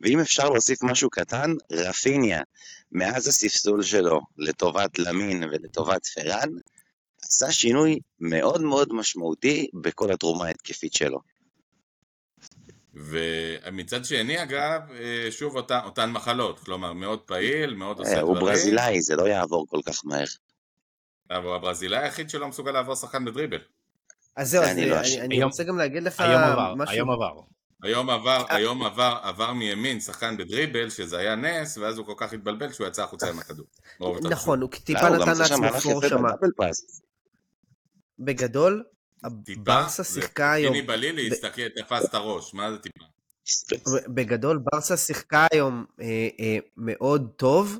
[0.00, 2.42] ואם אפשר להוסיף משהו קטן, רפיניה,
[2.92, 6.48] מאז הספסול שלו לטובת למין ולטובת פרן,
[7.22, 11.20] עשה שינוי מאוד מאוד משמעותי בכל התרומה ההתקפית שלו.
[12.96, 18.26] ומצד שני אגב, אה, שוב אותן, אותן מחלות, כלומר מאוד פעיל, מאוד עושה דברים.
[18.26, 20.24] הוא ברזילאי, זה לא יעבור כל כך מהר.
[21.30, 23.58] אבל הברזילאי היחיד שלא מסוגל לעבור שחקן בדריבל.
[24.36, 25.20] אז זהו, אני לא אני.
[25.20, 26.94] אני היום- רוצה גם להגיד לך היום עבר, משהו.
[26.94, 27.40] היום עבר.
[27.82, 28.56] היום עבר, אה.
[28.56, 32.86] היום עבר, עבר מימין שחקן בדריבל, שזה היה נס, ואז הוא כל כך התבלבל שהוא
[32.86, 33.66] יצא החוצה עם הכדור.
[34.30, 36.22] נכון, הוא טיפה הוא נתן לעצמו פור שם.
[36.56, 37.00] פאס.
[38.18, 38.84] בגדול,
[39.56, 43.04] ברסה שיחקה היום, פיני בלילי הסתכל, תפס את הראש, מה זה טיפה?
[44.08, 47.78] בגדול ברסה שיחקה היום אה, אה, מאוד טוב,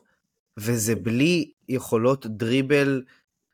[0.56, 3.02] וזה בלי יכולות דריבל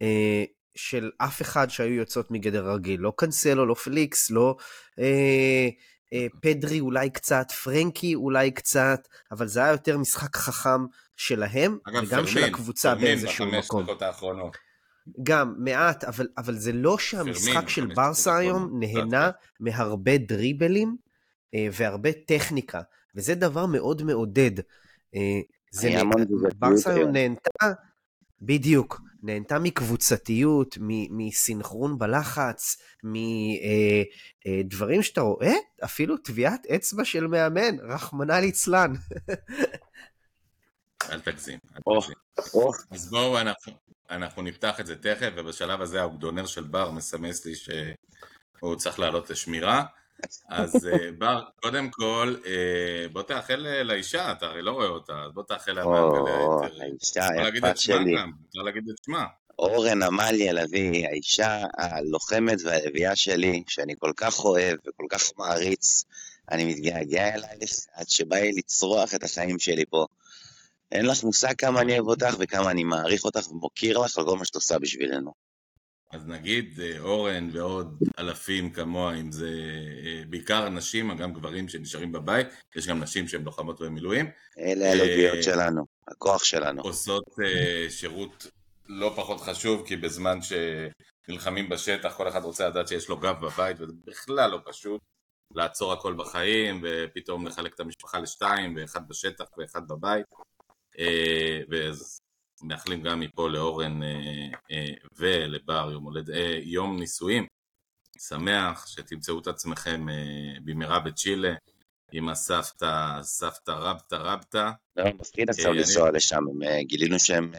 [0.03, 3.01] אה, של אף אחד שהיו יוצאות מגדר רגיל.
[3.01, 4.57] לא קנסלו, לא פליקס, לא
[4.99, 5.69] אה,
[6.13, 12.03] אה, פדרי אולי קצת, פרנקי אולי קצת, אבל זה היה יותר משחק חכם שלהם, אגב,
[12.07, 13.83] וגם של פרמין, הקבוצה פרמין באיזשהו בחמש מקום.
[13.83, 14.57] דקות האחרונות.
[15.23, 18.81] גם, מעט, אבל, אבל זה לא שהמשחק פרמין של ברסה היום.
[18.81, 20.97] נהנה מהרבה דריבלים
[21.55, 22.81] אה, והרבה טכניקה,
[23.17, 24.51] וזה דבר מאוד מעודד.
[25.15, 25.41] אה,
[25.73, 27.13] זה היה נ- המון תגובתיות ברסה היום.
[27.13, 27.73] נהנתה,
[28.43, 32.77] בדיוק, נהנתה מקבוצתיות, מ- מסינכרון בלחץ,
[34.45, 35.53] מדברים שאתה רואה,
[35.85, 38.93] אפילו טביעת אצבע של מאמן, רחמנא ליצלן.
[41.11, 41.59] אל תגזים.
[41.77, 41.81] אל
[42.91, 43.73] אז בואו, אנחנו,
[44.11, 49.31] אנחנו נפתח את זה תכף, ובשלב הזה האוגדונר של בר מסמס לי שהוא צריך לעלות
[49.31, 49.85] לשמירה.
[50.49, 55.13] אז אה, בר, קודם כל, אה, בוא תאחל אה, לאישה, אתה הרי לא רואה אותה,
[55.13, 56.81] אז בוא תאחל לה או, מהגלית.
[56.81, 58.15] האישה היפה שלי.
[58.49, 59.25] אפשר להגיד את שמה.
[59.59, 66.05] אורן עמליה לביא, האישה הלוחמת והלביאה שלי, שאני כל כך אוהב וכל כך מעריץ,
[66.51, 70.07] אני מתגעגע אלייך עד שבא לי לצרוח את החיים שלי פה.
[70.93, 74.37] אין לך מושג כמה אני אוהב אותך וכמה אני מעריך אותך ומוקיר לך על כל
[74.37, 75.33] מה שאת עושה בשבילנו.
[76.13, 79.51] אז נגיד אה, אורן ועוד אלפים כמוה, אם זה
[80.05, 84.93] אה, בעיקר נשים, גם גברים שנשארים בבית, יש גם נשים שהן לוחמות במילואים, אלה אה,
[84.93, 86.83] הלביאות שלנו, הכוח שלנו.
[86.83, 88.47] עושות אה, שירות
[88.89, 93.77] לא פחות חשוב, כי בזמן שנלחמים בשטח, כל אחד רוצה לדעת שיש לו גב בבית,
[93.81, 95.01] וזה בכלל לא פשוט
[95.55, 100.27] לעצור הכל בחיים, ופתאום לחלק את המשפחה לשתיים, ואחד בשטח ואחד בבית.
[100.99, 101.61] אה,
[102.63, 104.09] ומאחלים גם מפה לאורן אה,
[104.71, 106.31] אה, ולבר יום, הולד,
[106.63, 107.47] יום נישואים.
[108.19, 110.07] שמח שתמצאו את עצמכם
[110.65, 111.55] במהרה בצ'ילה
[112.13, 114.71] עם הסבתא, סבתא רבתא רבתא.
[114.97, 117.53] לא, מפחיד עכשיו לנסוע לשם, הם, גילינו שהם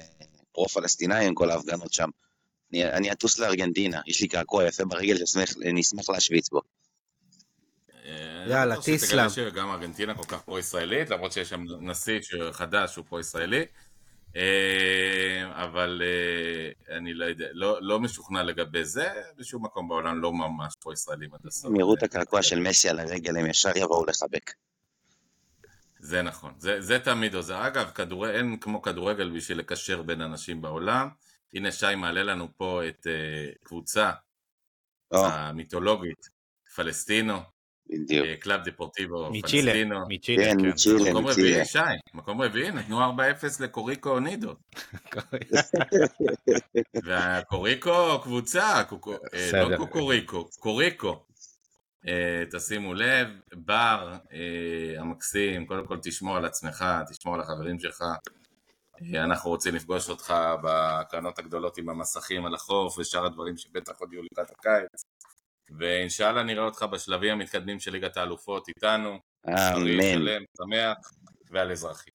[0.51, 2.09] פרו-פלסטינאים, כל ההפגנות שם.
[2.73, 6.61] אני- אני אטוס לארגנטינה, יש לי קעקוע יפה ברגל שאני אשמח להשוויץ בו.
[8.43, 12.19] אה, יאללה, אני לא שגם ארגנטינה כל כך פרו-ישראלית, למרות שיש שם נשיא
[12.51, 13.65] חדש שהוא פרו-ישראלי,
[14.35, 20.33] אה, אבל אה, אני לא יודע, לא, לא משוכנע לגבי זה, בשום מקום בעולם לא
[20.33, 21.65] ממש פרו-ישראלים עד הסוף.
[21.65, 24.51] הם יראו את הקעקוע של מסי על הרגל, הם ישר יבואו לחבק.
[25.99, 27.67] זה נכון, זה, זה תמיד עוזר.
[27.67, 28.29] אגב, כדור...
[28.29, 31.09] אין כמו כדורגל בשביל לקשר בין אנשים בעולם.
[31.53, 34.11] הנה שי מעלה לנו פה את uh, קבוצה
[35.11, 36.29] או, המיתולוגית,
[36.75, 37.39] פלסטינו,
[38.01, 38.25] בדיוק.
[38.27, 40.05] אה, קלאב דפורטיבו מצ'ילה, פלסטינו.
[40.09, 40.69] מצ'ילה, כן, כן.
[40.69, 41.11] מצ'ילה.
[41.11, 41.49] מקום מצ'ילה.
[41.49, 41.79] רביעי, שי,
[42.13, 43.03] מקום רביעי, נתנו 4-0
[43.59, 44.53] לקוריקו אונידו.
[47.05, 49.77] והקוריקו קבוצה, קוקו, אה, לא.
[49.77, 51.25] קוקוריקו, קוריקו.
[52.07, 54.13] אה, תשימו לב, בר
[54.97, 58.03] המקסים, קודם כל תשמור על עצמך, תשמור על החברים שלך.
[59.15, 64.23] אנחנו רוצים לפגוש אותך בקרנות הגדולות עם המסכים על החוף ושאר הדברים שבטח עוד יהיו
[64.23, 65.03] לקראת הקיץ.
[65.79, 69.17] ואינשאללה נראה אותך בשלבים המתקדמים של ליגת האלופות איתנו.
[69.47, 71.11] אמן, שלם, שמח
[71.51, 72.09] ועל אזרחי.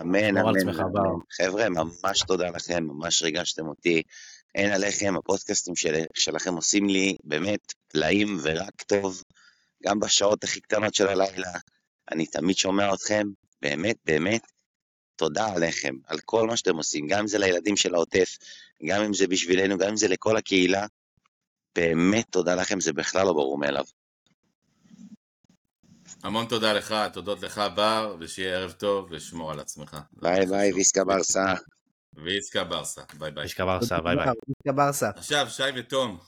[0.00, 0.60] אמן, אמן.
[0.60, 0.92] אמן.
[0.92, 1.10] בר.
[1.32, 4.02] חבר'ה, ממש תודה לכם, ממש ריגשתם אותי.
[4.54, 9.22] אין עליכם, הפודקאסטים של, שלכם עושים לי באמת פלאים ורק טוב,
[9.84, 11.52] גם בשעות הכי קטנות של הלילה.
[12.12, 13.26] אני תמיד שומע אתכם,
[13.62, 14.42] באמת, באמת,
[15.16, 18.36] תודה עליכם, על כל מה שאתם עושים, גם אם זה לילדים של העוטף,
[18.86, 20.86] גם אם זה בשבילנו, גם אם זה לכל הקהילה.
[21.74, 23.84] באמת תודה לכם, זה בכלל לא ברור מאליו.
[26.22, 29.96] המון תודה לך, תודות לך בר, ושיהיה ערב טוב ושמור על עצמך.
[30.12, 31.54] ביי ביי, Visca Barça.
[32.14, 33.44] Visca Barça, ביי ביי.
[33.44, 34.26] Visca Barça, ביי ביי.
[34.64, 34.74] ביי.
[34.74, 35.10] ברסה.
[35.16, 36.18] עכשיו, שי ותום,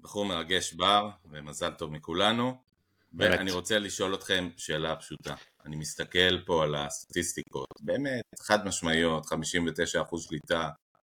[0.00, 2.68] בחור מרגש בר, ומזל טוב מכולנו.
[3.12, 3.38] באמת.
[3.38, 5.34] ואני רוצה לשאול אתכם שאלה פשוטה.
[5.66, 10.68] אני מסתכל פה על הסטטיסטיקות, באמת, חד משמעיות, 59% שליטה,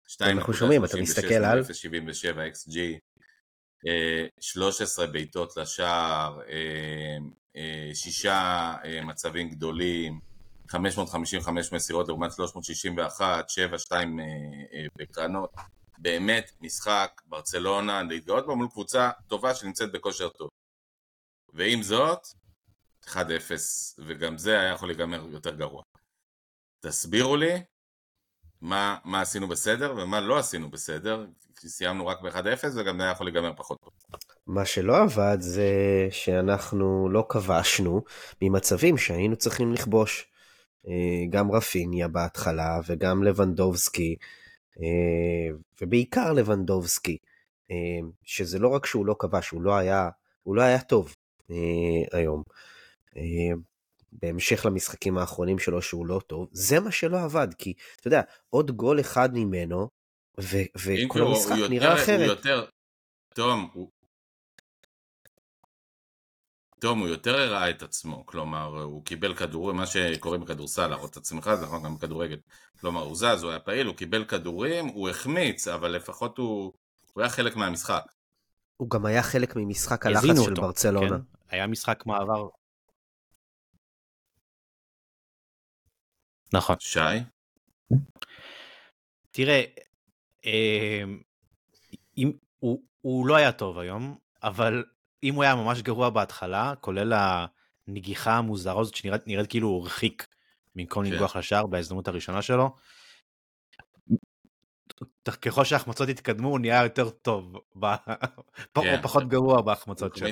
[0.08, 1.62] 2.36 אנחנו שומעים, אתה מסתכל על?
[1.62, 1.66] 0.77
[2.54, 2.78] XG,
[4.40, 6.42] 13 בעיטות לשער,
[7.94, 10.20] שישה מצבים גדולים,
[10.68, 13.50] 555 מסירות לעומת 361,
[13.92, 13.94] 7-2
[14.96, 15.54] בקרנות.
[15.98, 20.50] באמת משחק, ברצלונה, להתגאות בו מול קבוצה טובה שנמצאת בכושר טוב.
[21.54, 22.28] ועם זאת,
[23.06, 23.16] 1-0,
[23.98, 25.84] וגם זה היה יכול להיגמר יותר גרוע.
[26.80, 27.64] תסבירו לי
[28.62, 31.26] מה, מה עשינו בסדר ומה לא עשינו בסדר,
[31.60, 33.94] כי סיימנו רק ב-1-0 וגם זה היה יכול להיגמר פחות טוב.
[34.48, 35.72] מה שלא עבד זה
[36.10, 38.04] שאנחנו לא כבשנו
[38.42, 40.32] ממצבים שהיינו צריכים לכבוש.
[40.88, 44.16] אה, גם רפיניה בהתחלה וגם לבנדובסקי,
[44.80, 47.18] אה, ובעיקר לבנדובסקי,
[47.72, 50.10] אה, שזה לא רק שהוא לא כבש, הוא לא היה,
[50.44, 51.16] הוא לא היה טוב
[52.12, 52.44] היום.
[54.12, 58.72] בהמשך למשחקים האחרונים שלו שהוא לא טוב, זה מה שלא עבד, כי אתה יודע, עוד
[58.72, 59.90] גול אחד ממנו,
[60.40, 62.20] וכל המשחק נראה אחרת.
[62.20, 62.66] הוא יותר,
[63.34, 63.92] תום, הוא,
[66.80, 71.18] תום, הוא יותר הראה את עצמו, כלומר, הוא קיבל כדורים, מה שקורה בכדורסל, להראות את
[71.18, 72.38] עצמך, זה נכון גם בכדורגל.
[72.80, 76.74] כלומר, הוא זז, הוא היה פעיל, הוא קיבל כדורים, הוא החמיץ, אבל לפחות הוא,
[77.14, 78.04] הוא היה חלק מהמשחק.
[78.78, 81.10] הוא גם היה חלק ממשחק הלחץ של אותו, ברצלונה.
[81.10, 81.24] כן?
[81.50, 82.48] היה משחק מעבר.
[86.54, 86.76] נכון.
[86.80, 87.00] שי?
[89.32, 89.87] תראה, אה,
[92.18, 94.84] אם, הוא, הוא לא היה טוב היום, אבל
[95.24, 97.14] אם הוא היה ממש גרוע בהתחלה, כולל
[97.88, 100.28] הנגיחה המוזרה הזאת שנראית נראית כאילו הוא הרחיק
[100.76, 101.12] במקום כן.
[101.12, 102.76] לנגוח לשער בהזדמנות הראשונה שלו.
[105.42, 108.14] ככל שההחמצות התקדמו הוא נהיה יותר טוב, כן.
[108.76, 110.28] או פחות גרוע בהחמצות שלו.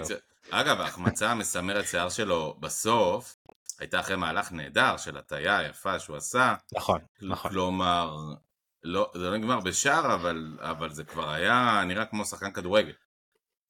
[0.52, 3.38] אגב, ההחמצה המסמרת שיער שלו בסוף,
[3.80, 6.56] הייתה אחרי מהלך נהדר של הטיה יפה שהוא עשה.
[6.76, 7.52] נכון, נכון.
[7.52, 8.18] כלומר,
[8.86, 12.94] לא, זה לא נגמר בשער, אבל, אבל זה כבר היה נראה כמו שחקן כדורגל.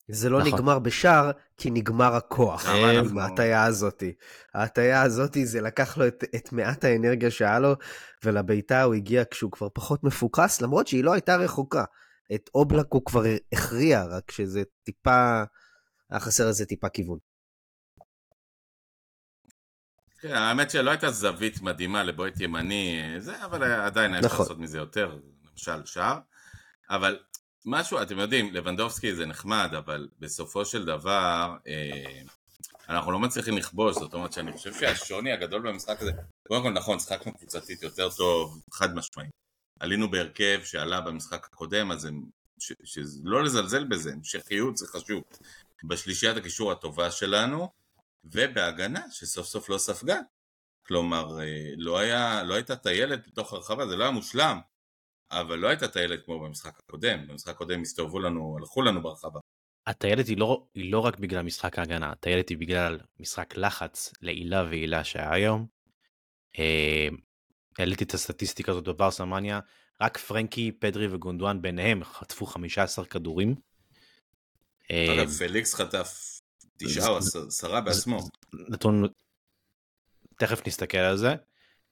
[0.08, 0.54] זה לא נכון.
[0.54, 4.14] נגמר בשער, כי נגמר הכוח עם ההטייה הזאתי.
[4.54, 7.76] ההטייה הזאתי זה לקח לו את, את מעט האנרגיה שהיה לו,
[8.24, 11.84] ולביתה הוא הגיע כשהוא כבר פחות מפוקס, למרות שהיא לא הייתה רחוקה.
[12.36, 15.44] את אובלק הוא כבר הכריע, רק שזה טיפה,
[16.10, 17.18] היה חסר לזה טיפה כיוון.
[20.28, 24.46] כן, האמת שלא הייתה זווית מדהימה לבועט ימני, זה, אבל עדיין היה אפשר נכון.
[24.46, 25.18] לעשות מזה יותר,
[25.52, 26.20] למשל שער.
[26.90, 27.20] אבל
[27.66, 32.22] משהו, אתם יודעים, לבנדובסקי זה נחמד, אבל בסופו של דבר, אה,
[32.90, 36.12] אנחנו לא מצליחים לכבוש, זאת אומרת שאני חושב שהשוני הגדול במשחק הזה,
[36.48, 39.32] קודם כל נכון, שחקנו קבוצתית יותר טוב, חד משמעית.
[39.80, 42.24] עלינו בהרכב שעלה במשחק הקודם, אז הם,
[42.60, 45.24] ש, שלא לזלזל בזה, המשכיות זה חשוב.
[45.84, 47.70] בשלישיית הקישור הטובה שלנו,
[48.26, 50.20] ובהגנה שסוף סוף לא ספגה.
[50.88, 54.60] כלומר, אה, לא, היה, לא הייתה טיילת בתוך הרחבה, זה לא היה מושלם,
[55.32, 59.40] אבל לא הייתה טיילת כמו במשחק הקודם, במשחק הקודם הסתובבו לנו, הלכו לנו ברחבה.
[59.88, 64.64] הטיילת היא לא, היא לא רק בגלל משחק ההגנה, הטיילת היא בגלל משחק לחץ לעילה
[64.64, 65.66] ועילה שהיה היום.
[66.60, 67.08] אה,
[67.80, 69.60] העליתי את הסטטיסטיקה הזאת בברסה מניה,
[70.02, 73.56] רק פרנקי, פדרי וגונדואן ביניהם חטפו 15 כדורים.
[74.92, 76.35] אה, אגב, פליקס חטף
[76.78, 78.20] תשעה או עשרה בעצמו.
[78.70, 79.04] נתון,
[80.40, 81.36] תכף נסתכל על זה.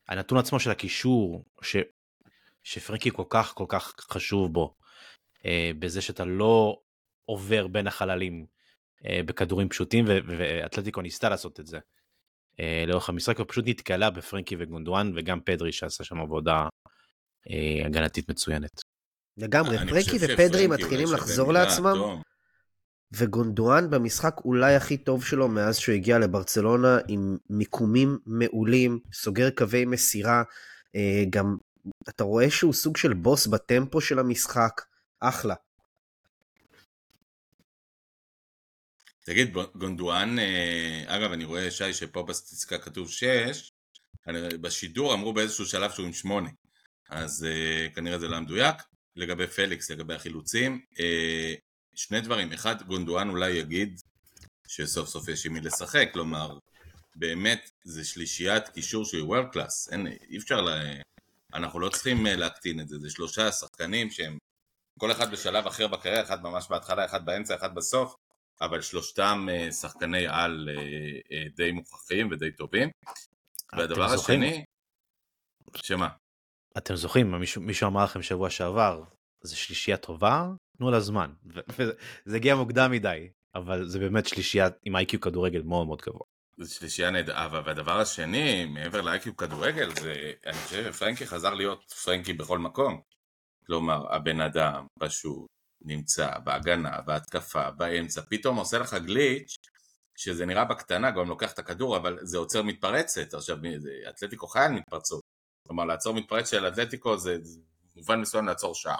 [0.07, 1.75] הנתון עצמו של הקישור, ש...
[2.63, 4.75] שפרנקי כל כך כל כך חשוב בו,
[5.45, 6.79] אה, בזה שאתה לא
[7.25, 8.45] עובר בין החללים
[9.05, 11.79] אה, בכדורים פשוטים, ו- ואתלטיקו ניסתה לעשות את זה
[12.59, 16.67] אה, לאורך המשחק, ופשוט נתקלה בפרנקי וגונדואן, וגם פדרי שעשה שם עבודה
[17.49, 18.81] אה, הגנתית מצוינת.
[19.37, 22.21] לגמרי, פרנקי ופדרי מתחילים לחזור לעצמם.
[23.15, 29.85] וגונדואן במשחק אולי הכי טוב שלו מאז שהוא הגיע לברצלונה עם מיקומים מעולים, סוגר קווי
[29.85, 30.43] מסירה,
[30.95, 31.57] אה, גם
[32.09, 34.81] אתה רואה שהוא סוג של בוס בטמפו של המשחק,
[35.19, 35.55] אחלה.
[39.25, 43.71] תגיד, גונדואן, אה, אגב, אני רואה, שי, שפה בסטטיסטיקה כתוב 6,
[44.61, 46.49] בשידור אמרו באיזשהו שלב שהוא עם 8,
[47.09, 48.75] אז אה, כנראה זה לא מדויק.
[49.15, 50.81] לגבי פליקס, לגבי החילוצים,
[51.95, 54.01] שני דברים, אחד, גונדואן אולי יגיד
[54.67, 56.57] שסוף סוף יש עם מי לשחק, כלומר,
[57.15, 60.73] באמת, זה שלישיית קישור שהיא world class, אין, אי אפשר לה...
[61.53, 64.37] אנחנו לא צריכים אה, להקטין את זה, זה שלושה שחקנים שהם
[64.99, 68.15] כל אחד בשלב אחר בקריירה, אחד ממש בהתחלה, אחד באמצע, אחד בסוף,
[68.61, 70.69] אבל שלושתם אה, שחקני על
[71.31, 72.89] אה, די מוכחים ודי טובים.
[73.77, 74.63] והדבר השני,
[75.75, 76.09] שמה?
[76.77, 79.03] אתם זוכרים, מישהו, מישהו אמר לכם שבוע שעבר,
[79.41, 81.31] זה שלישייה טובה, תנו לה זמן.
[81.77, 86.25] וזה הגיע מוקדם מדי, אבל זה באמת שלישייה עם איי-קיו כדורגל מאוד מאוד גבוה.
[86.57, 92.33] זה שלישייה נהדרה, והדבר השני, מעבר לאייקיו כדורגל, זה, אני חושב שפרנקי חזר להיות פרנקי
[92.33, 93.01] בכל מקום.
[93.65, 95.45] כלומר, הבן אדם פשוט
[95.81, 99.55] נמצא בהגנה, בהתקפה, באמצע, פתאום עושה לך גליץ'
[100.17, 103.33] שזה נראה בקטנה, גם לוקח את הכדור, אבל זה עוצר מתפרצת.
[103.33, 103.57] עכשיו,
[104.09, 105.21] אתלטיקו חי על מתפרצות.
[105.67, 107.37] כלומר, לעצור מתפרץ של אתלטיקו זה
[107.95, 108.99] מובן מסוים לעצור שער.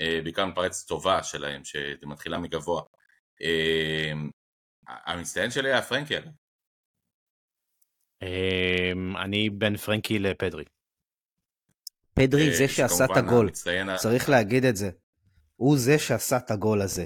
[0.00, 2.82] אה, בעיקר מתפרצת טובה שלהם, שמתחילה מגבוה.
[3.42, 4.12] אה,
[4.88, 6.30] המצטיין שלי היה פרנקי אגב.
[8.22, 10.64] אמ, אני בין פרנקי לפדרי.
[12.14, 13.50] פדרי זה שעשה את הגול,
[13.96, 14.90] צריך להגיד את זה.
[15.56, 17.04] הוא זה שעשה את הגול הזה.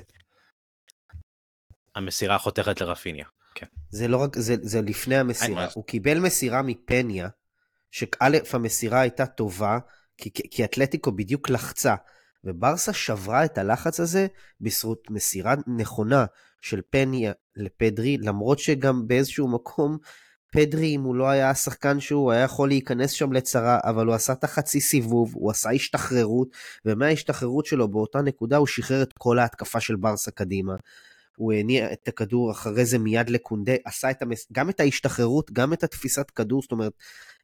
[1.94, 3.26] המסירה חותכת לרפיניה.
[3.54, 3.66] כן.
[3.90, 5.68] זה לא רק, זה, זה לפני המסירה.
[5.74, 7.28] הוא קיבל מסירה מפניה,
[7.90, 9.78] שא' המסירה הייתה טובה,
[10.16, 11.94] כי, כי אתלטיקו בדיוק לחצה,
[12.44, 14.26] וברסה שברה את הלחץ הזה
[14.60, 16.24] בזכות מסירה נכונה
[16.60, 19.98] של פניה לפדרי, למרות שגם באיזשהו מקום
[20.52, 24.32] פדרי, אם הוא לא היה השחקן שהוא, היה יכול להיכנס שם לצרה, אבל הוא עשה
[24.32, 26.48] את החצי סיבוב, הוא עשה השתחררות,
[26.84, 30.74] ומההשתחררות שלו באותה נקודה הוא שחרר את כל ההתקפה של ברסה קדימה.
[31.36, 34.46] הוא הניע את הכדור אחרי זה מיד לקונדה, עשה את המס...
[34.52, 36.92] גם את ההשתחררות, גם את התפיסת כדור, זאת אומרת,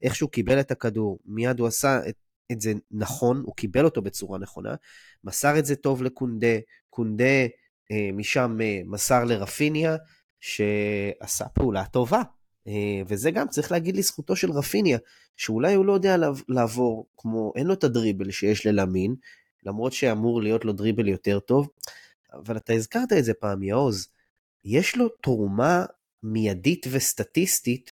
[0.02, 2.14] איך שהוא קיבל את הכדור, מיד הוא עשה את,
[2.52, 4.74] את זה נכון, הוא קיבל אותו בצורה נכונה,
[5.24, 6.56] מסר את זה טוב לקונדה,
[6.90, 7.46] קונדה
[7.92, 9.96] אה, משם אה, מסר לרפיניה,
[10.40, 12.22] שעשה פעולה טובה,
[12.66, 14.98] אה, וזה גם צריך להגיד לזכותו של רפיניה,
[15.37, 16.16] שאולי הוא לא יודע
[16.48, 19.14] לעבור כמו, אין לו את הדריבל שיש ללמין,
[19.64, 21.68] למרות שאמור להיות לו דריבל יותר טוב,
[22.32, 24.08] אבל אתה הזכרת את זה פעם, יעוז,
[24.64, 25.84] יש לו תרומה
[26.22, 27.92] מיידית וסטטיסטית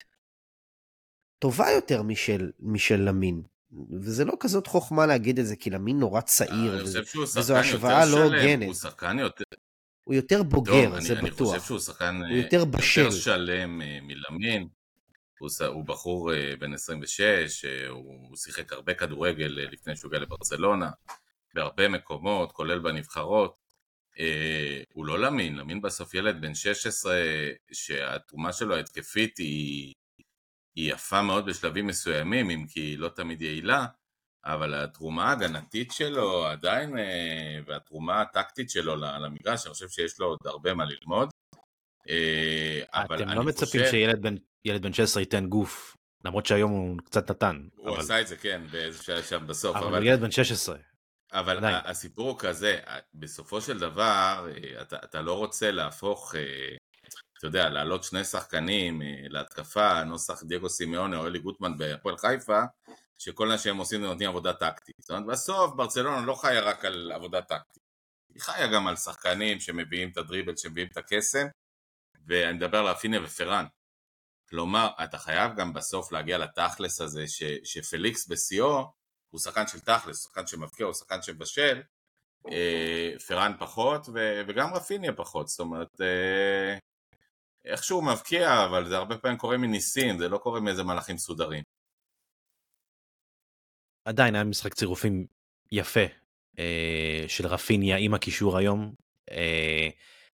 [1.40, 3.42] טובה יותר משל, משל למין.
[4.02, 7.00] וזה לא כזאת חוכמה להגיד את זה, כי למין נורא צעיר, וזה,
[7.36, 8.68] וזו השוואה לא הוגנת.
[8.68, 9.44] הוא שחקן יותר...
[10.04, 11.54] הוא יותר בוגר, טוב, זה אני, בטוח.
[11.54, 13.02] אני חושב שהוא שחקן הוא יותר בשל.
[13.02, 14.68] יותר שלם אה, מלמין.
[15.40, 20.90] הוא, הוא בחור אה, בן 26, אה, הוא שיחק הרבה כדורגל לפני שהוא הגיע לברצלונה,
[21.54, 23.62] בהרבה מקומות, כולל בנבחרות.
[24.94, 27.16] הוא לא למין, למין בסוף ילד בן 16
[27.72, 29.94] שהתרומה שלו ההתקפית היא,
[30.76, 33.86] היא יפה מאוד בשלבים מסוימים, אם כי לא תמיד יעילה,
[34.46, 40.40] אבל התרומה ההגנתית שלו עדיין, אה, והתרומה הטקטית שלו למגרש, אני חושב שיש לו עוד
[40.46, 41.30] הרבה מה ללמוד.
[42.10, 43.92] אה, אתם לא מצפים חושב...
[43.92, 44.36] שילד בן,
[44.82, 47.68] בן 16 ייתן גוף, למרות שהיום הוא קצת נתן.
[47.76, 48.00] הוא אבל...
[48.00, 49.76] עשה את זה, כן, באיזה שעה שם בסוף.
[49.76, 50.78] אבל, אבל ילד בן 16.
[51.34, 51.76] אבל עדיין.
[51.86, 52.80] הסיפור הוא כזה,
[53.14, 56.36] בסופו של דבר, אה, אתה, אתה לא רוצה להפוך,
[57.42, 62.62] אתה יודע, להעלות שני שחקנים להתקפה, נוסח דייגו סימיוני או אלי גוטמן בהפועל חיפה,
[63.18, 64.96] שכל מה שהם עושים זה נותנים עבודה טקטית.
[65.00, 67.84] זאת אומרת, בסוף ברצלונה לא חיה רק על עבודה טקטית.
[68.34, 71.48] היא חיה גם על שחקנים שמביאים את הדריבל, שמביאים את הקסם,
[72.28, 73.66] ואני מדבר על אפיניה ופרן.
[74.50, 78.92] כלומר, אתה חייב גם בסוף להגיע לתכלס הזה, ש, שפליקס בשיאו
[79.30, 81.82] הוא שחקן של תכלס, שחקן שמבקיע, הוא שחקן שבשל,
[82.52, 86.78] אה, פרן פחות, ו, וגם רפיניה פחות, זאת אומרת, אה,
[87.66, 91.64] איכשהו מבקיע, אבל זה הרבה פעמים קורה מניסים, זה לא קורה מאיזה מהלכים מסודרים.
[94.06, 95.26] עדיין היה משחק צירופים
[95.72, 96.06] יפה
[96.60, 98.94] אה, של רפיניה עם הקישור היום.
[99.32, 99.90] אה,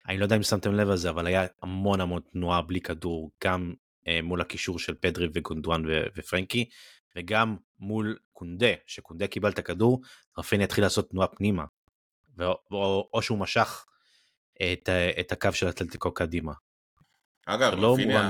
[0.09, 3.75] אני לא יודע אם שמתם לב לזה, אבל היה המון המון תנועה בלי כדור, גם
[4.09, 6.69] אה, מול הקישור של פדרי וגונדואן ו- ופרנקי,
[7.17, 10.03] וגם מול קונדה, שקונדה קיבל את הכדור,
[10.39, 11.65] רפיניה התחיל לעשות תנועה פנימה,
[12.39, 13.85] ו- או, או שהוא משך
[14.63, 14.89] את,
[15.21, 16.53] את הקו של אתלטיקו קדימה.
[17.47, 18.29] אגב, לא רפיניה,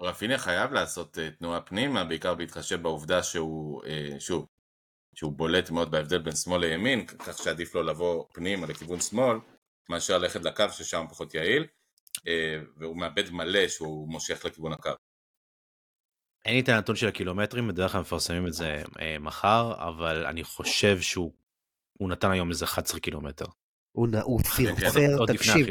[0.00, 3.82] רפיניה חייב לעשות תנועה פנימה, בעיקר בהתחשב בעובדה שהוא,
[4.18, 4.46] שוב,
[5.14, 9.38] שהוא בולט מאוד בהבדל בין שמאל לימין, כך שעדיף לו לבוא פנימה לכיוון שמאל,
[9.88, 11.66] מאשר ללכת לקו ששם פחות יעיל,
[12.26, 14.90] אה, והוא מאבד מלא שהוא מושך לכיוון הקו.
[16.44, 20.44] אין לי את הנתון של הקילומטרים, בדרך כלל מפרסמים את זה אה, מחר, אבל אני
[20.44, 21.32] חושב שהוא
[22.00, 23.46] נתן היום איזה 11 קילומטר.
[23.92, 24.80] הוא, הוא כן, כן.
[24.80, 25.66] פרפר, תקשיב,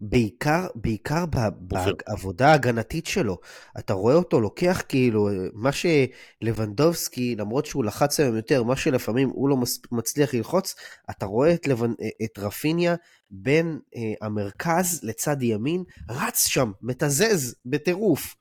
[0.00, 1.24] בעיקר, בעיקר
[1.58, 3.38] בעבודה ההגנתית שלו.
[3.78, 9.48] אתה רואה אותו לוקח כאילו, מה שלבנדובסקי, למרות שהוא לחץ היום יותר, מה שלפעמים הוא
[9.48, 9.56] לא
[9.92, 10.74] מצליח ללחוץ,
[11.10, 11.92] אתה רואה את, לבנ...
[12.24, 12.94] את רפיניה
[13.30, 18.34] בין אה, המרכז לצד ימין, רץ שם, מתזז בטירוף.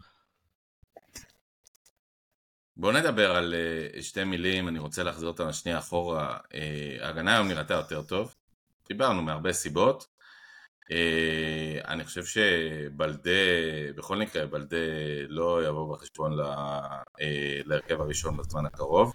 [2.77, 3.55] בוא נדבר על
[3.97, 6.37] uh, שתי מילים, אני רוצה להחזיר אותנו שנייה אחורה.
[6.37, 6.55] Uh,
[7.01, 8.35] ההגנה היום נראתה יותר טוב,
[8.87, 10.12] דיברנו מהרבה סיבות.
[10.91, 13.31] אה, אני חושב שבלדה,
[13.95, 14.77] בכל מקרה בלדה
[15.27, 19.13] לא יבוא בחשבון אה, להרכב הראשון בזמן הקרוב,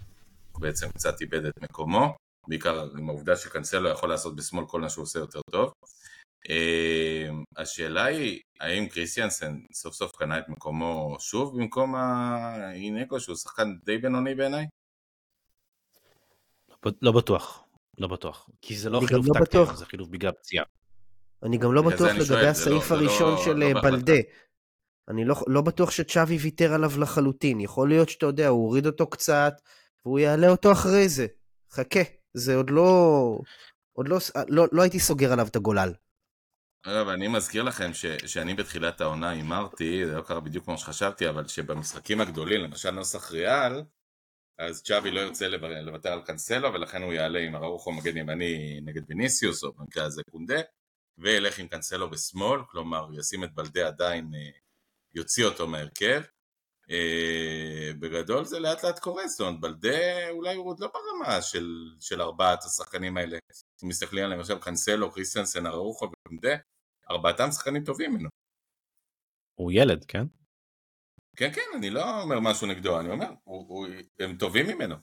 [0.51, 2.15] הוא בעצם קצת איבד את מקומו,
[2.47, 5.73] בעיקר עם העובדה שקנסלו יכול לעשות בשמאל כל מה שהוא עושה יותר טוב.
[6.49, 13.75] אה, השאלה היא, האם קריסטיאנסן סוף סוף קנה את מקומו שוב במקום האינקו שהוא שחקן
[13.85, 14.65] די בינוני בעיניי?
[17.01, 17.63] לא בטוח.
[17.97, 18.49] לא בטוח.
[18.61, 19.57] כי זה לא חילוף לא טקטי.
[19.77, 20.65] זה חילוף בגלל פציעה.
[21.43, 23.95] אני גם לא בטוח לגבי שואל, לא- הסעיף זה לא- הראשון של לא אה, בהחלטה.
[23.95, 24.19] בלדה.
[25.09, 27.59] אני לא, לא בטוח שצ'אבי ויתר עליו לחלוטין.
[27.59, 29.53] יכול להיות שאתה יודע, הוא הוריד אותו קצת,
[30.05, 31.27] והוא יעלה אותו אחרי זה.
[31.71, 31.99] חכה,
[32.33, 33.39] זה עוד לא...
[33.93, 34.17] עוד לא,
[34.47, 35.93] לא, לא הייתי סוגר עליו את הגולל.
[36.83, 41.29] אגב, אני מזכיר לכם ש, שאני בתחילת העונה הימרתי, זה לא קרה בדיוק כמו שחשבתי,
[41.29, 43.83] אבל שבמשחקים הגדולים, למשל נוסח ריאל,
[44.59, 45.47] אז צ'אבי לא ירצה
[45.85, 50.21] לוותר על קאנסלו, ולכן הוא יעלה עם אראוחו מגן ימני נגד ויניסיוס, או במקרה הזה
[50.31, 50.59] קונדה,
[51.19, 54.49] וילך עם קאנסלו בשמאל, כלומר ישים את בלדה עדיין, אה,
[55.13, 56.21] יוציא אותו מהרכב.
[56.89, 61.95] אה, בגדול זה לאט לאט קורה, זאת אומרת, בלדה אולי הוא עוד לא ברמה של,
[61.99, 63.37] של ארבעת השחקנים האלה.
[63.83, 66.55] אם מסתכלים עליהם עכשיו, קאנסלו, קריסטנסן, אראוחו וקונדה,
[67.09, 68.29] ארבעתם שחקנים טובים ממנו.
[69.55, 70.23] הוא ילד, כן?
[71.35, 73.87] כן, כן, אני לא אומר משהו נגדו, אני אומר, הוא, הוא,
[74.19, 74.95] הם טובים ממנו.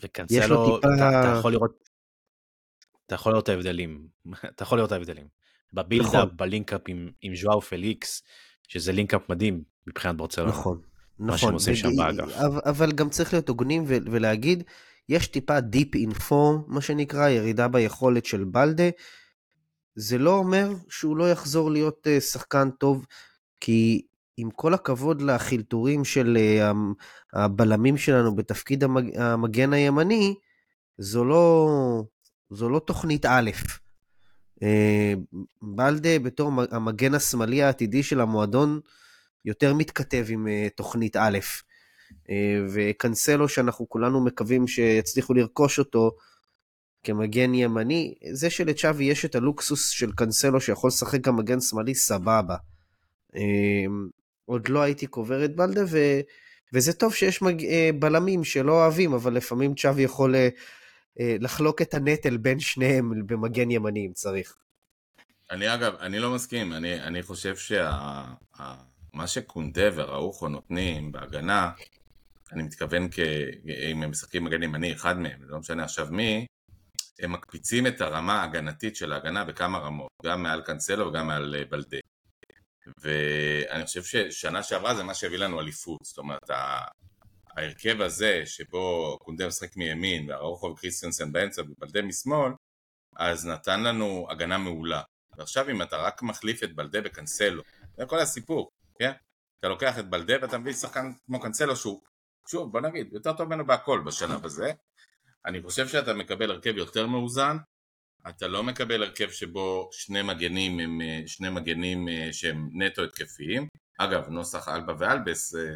[0.00, 1.88] וקנסלו, לו טיפה- אתה, אתה יכול לראות,
[3.06, 4.06] אתה יכול לראות את ההבדלים,
[4.54, 5.26] אתה יכול לראות את ההבדלים.
[5.72, 6.36] ב build-up, נכון.
[6.36, 8.22] ב link-up עם, עם ז'ואאו פליקס,
[8.68, 10.50] שזה link-up מדהים מבחינת ברצלונה.
[10.50, 10.80] נכון,
[11.18, 11.38] מה נכון.
[11.38, 12.36] שהם עושים שם באגף.
[12.66, 14.62] אבל, גם צריך להיות הוגנים ולהגיד,
[15.08, 18.88] יש טיפה dip in form, מה שנקרא, ירידה ביכולת של בלדה.
[19.94, 23.06] זה לא אומר שהוא לא יחזור להיות אה, שחקן טוב,
[23.60, 26.72] כי עם כל הכבוד לחילטורים של אה,
[27.32, 30.34] הבלמים שלנו בתפקיד המג, המגן הימני,
[30.98, 31.68] זו לא,
[32.50, 33.50] זו לא תוכנית א'.
[34.62, 35.14] אה,
[35.62, 38.80] בלדה בתור המגן השמאלי העתידי של המועדון
[39.44, 41.38] יותר מתכתב עם אה, תוכנית א'.
[42.30, 46.10] אה, וקנסלו שאנחנו כולנו מקווים שיצליחו לרכוש אותו
[47.02, 52.56] כמגן ימני, זה שלצ'אבי יש את הלוקסוס של קנסלו שיכול לשחק גם מגן שמאלי, סבבה.
[54.44, 55.98] עוד לא הייתי קובר את בלדה, ו...
[56.72, 57.64] וזה טוב שיש מג...
[57.98, 60.34] בלמים שלא אוהבים, אבל לפעמים צ'אבי יכול
[61.20, 64.56] לחלוק את הנטל בין שניהם במגן ימני אם צריך.
[65.50, 71.70] אני אגב, אני לא מסכים, אני, אני חושב שמה שקונדה וראוחו נותנים בהגנה,
[72.52, 73.18] אני מתכוון כ...
[73.90, 76.46] אם הם משחקים מגן ימני, אחד מהם, לא משנה עכשיו מי,
[77.20, 81.64] הם מקפיצים את הרמה ההגנתית של ההגנה בכמה רמות, גם מעל קאנסלו וגם מעל אה,
[81.70, 81.98] בלדה.
[83.00, 86.50] ואני חושב ששנה שעברה זה מה שהביא לנו אליפות, זאת אומרת,
[87.56, 92.52] ההרכב הזה שבו קונדה משחק מימין והראוחו וקריסטנסן באמצע ובלדה משמאל,
[93.16, 95.02] אז נתן לנו הגנה מעולה.
[95.36, 97.62] ועכשיו אם אתה רק מחליף את בלדה בקנסלו,
[97.96, 99.12] זה כל הסיפור, כן?
[99.58, 102.02] אתה לוקח את בלדה ואתה מביא שחקן כמו קנסלו שהוא,
[102.48, 104.72] שוב בוא נגיד, יותר טוב ממנו בהכל בשלב הזה.
[105.46, 107.56] אני חושב שאתה מקבל הרכב יותר מאוזן,
[108.28, 113.68] אתה לא מקבל הרכב שבו שני מגנים הם שני מגנים אה, שהם נטו התקפיים.
[113.98, 115.74] אגב, נוסח אלבה ואלבס אה,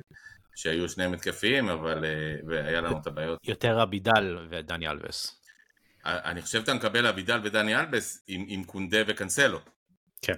[0.60, 5.40] שהיו שניהם התקפיים, אבל אה, והיה לנו את הבעיות יותר אבידל ודני אלבס.
[6.04, 9.58] אני חושב שאתה מקבל אבידל ודני אלבס עם, עם קונדה וקנסלו.
[10.22, 10.34] כן.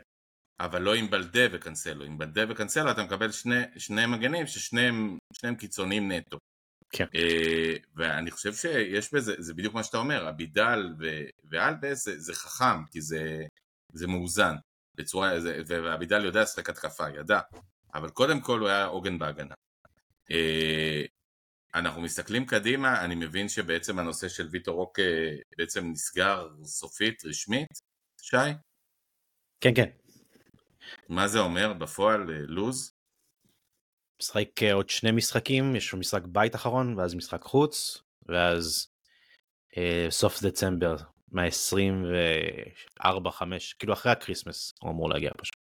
[0.60, 2.04] אבל לא עם בלדה וקנסלו.
[2.04, 6.38] עם בלדה וקנסלו אתה מקבל שני, שני מגנים ששניהם שניהם קיצוניים נטו.
[6.90, 7.06] כן.
[7.14, 11.06] אה, ואני חושב שיש בזה, זה בדיוק מה שאתה אומר, אבידל ו,
[11.50, 13.42] ואלבס זה, זה חכם, כי זה,
[13.92, 14.54] זה מאוזן.
[14.94, 17.40] בצורה, זה, ואבידל יודע לשחק התקפה, ידע.
[17.94, 19.54] אבל קודם כל הוא היה עוגן בהגנה.
[20.30, 21.02] אה,
[21.74, 27.68] אנחנו מסתכלים קדימה, אני מבין שבעצם הנושא של ויטור רוק אה, בעצם נסגר סופית, רשמית,
[28.22, 28.36] שי?
[29.60, 29.88] כן, כן.
[31.08, 32.92] מה זה אומר בפועל, אה, לוז?
[34.20, 38.88] משחק עוד שני משחקים, יש לו משחק בית אחרון, ואז משחק חוץ, ואז
[39.76, 40.96] אה, סוף דצמבר,
[41.32, 43.42] מה-24-5,
[43.78, 45.61] כאילו אחרי ה Christmas הוא אמור להגיע פשוט.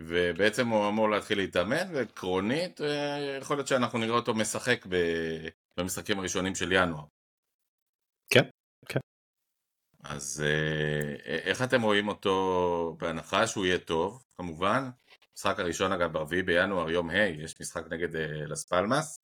[0.00, 6.18] ובעצם הוא אמור להתחיל להתאמן, ועקרונית אה, יכול להיות שאנחנו נראה אותו משחק ב- במשחקים
[6.18, 7.04] הראשונים של ינואר.
[8.30, 8.48] כן,
[8.88, 9.00] כן.
[10.04, 14.90] אז אה, איך אתם רואים אותו בהנחה שהוא יהיה טוב, כמובן?
[15.30, 19.18] המשחק הראשון אגב ברביעי בינואר, יום ה', יש משחק נגד אה, לס פלמאס,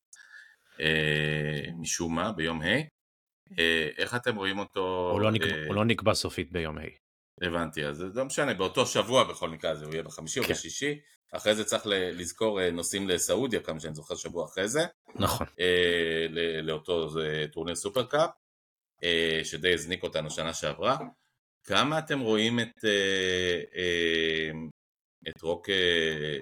[0.80, 2.66] אה, משום מה, ביום ה'.
[3.58, 5.10] אה, איך אתם רואים אותו?
[5.12, 6.82] הוא לא נקבע- אה, הוא לא נקבע סופית ביום ה'.
[7.40, 10.52] הבנתי, אז זה לא משנה, באותו שבוע בכל מקרה, זה הוא יהיה בחמישי או כן.
[10.52, 11.00] בשישי,
[11.32, 14.80] אחרי זה צריך לזכור אה, נוסעים לסעודיה, כמה שאני זוכר שבוע אחרי זה,
[15.14, 15.46] נכון.
[15.60, 18.30] אה, ל- לאותו אה, טורניר סופרקאפ,
[19.04, 20.98] אה, שדי הזניק אותנו שנה שעברה.
[21.64, 24.50] כמה אתם רואים את, אה, אה,
[25.28, 26.38] את רוק אה,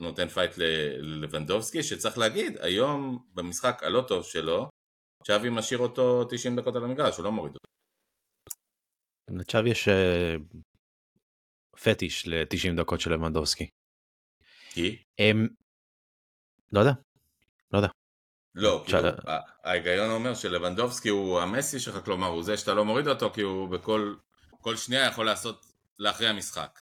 [0.00, 4.68] נותן פייט ללבנדובסקי, שצריך להגיד, היום במשחק הלא טוב שלו,
[5.26, 7.73] צ'אבי משאיר אותו 90 דקות על המגרש, הוא לא מוריד אותו.
[9.40, 10.34] עכשיו יש אה,
[11.82, 13.68] פטיש ל-90 דקות של לבנדובסקי.
[14.70, 15.02] כי?
[15.18, 15.48] הם...
[16.72, 16.92] לא יודע,
[17.72, 17.88] לא יודע.
[18.54, 23.08] לא, כאילו, שאלה- ההיגיון אומר שלבנדובסקי הוא המסי שלך, כלומר הוא זה שאתה לא מוריד
[23.08, 24.14] אותו כי הוא בכל
[24.60, 25.66] כל שנייה יכול לעשות
[25.98, 26.80] להכריע משחק.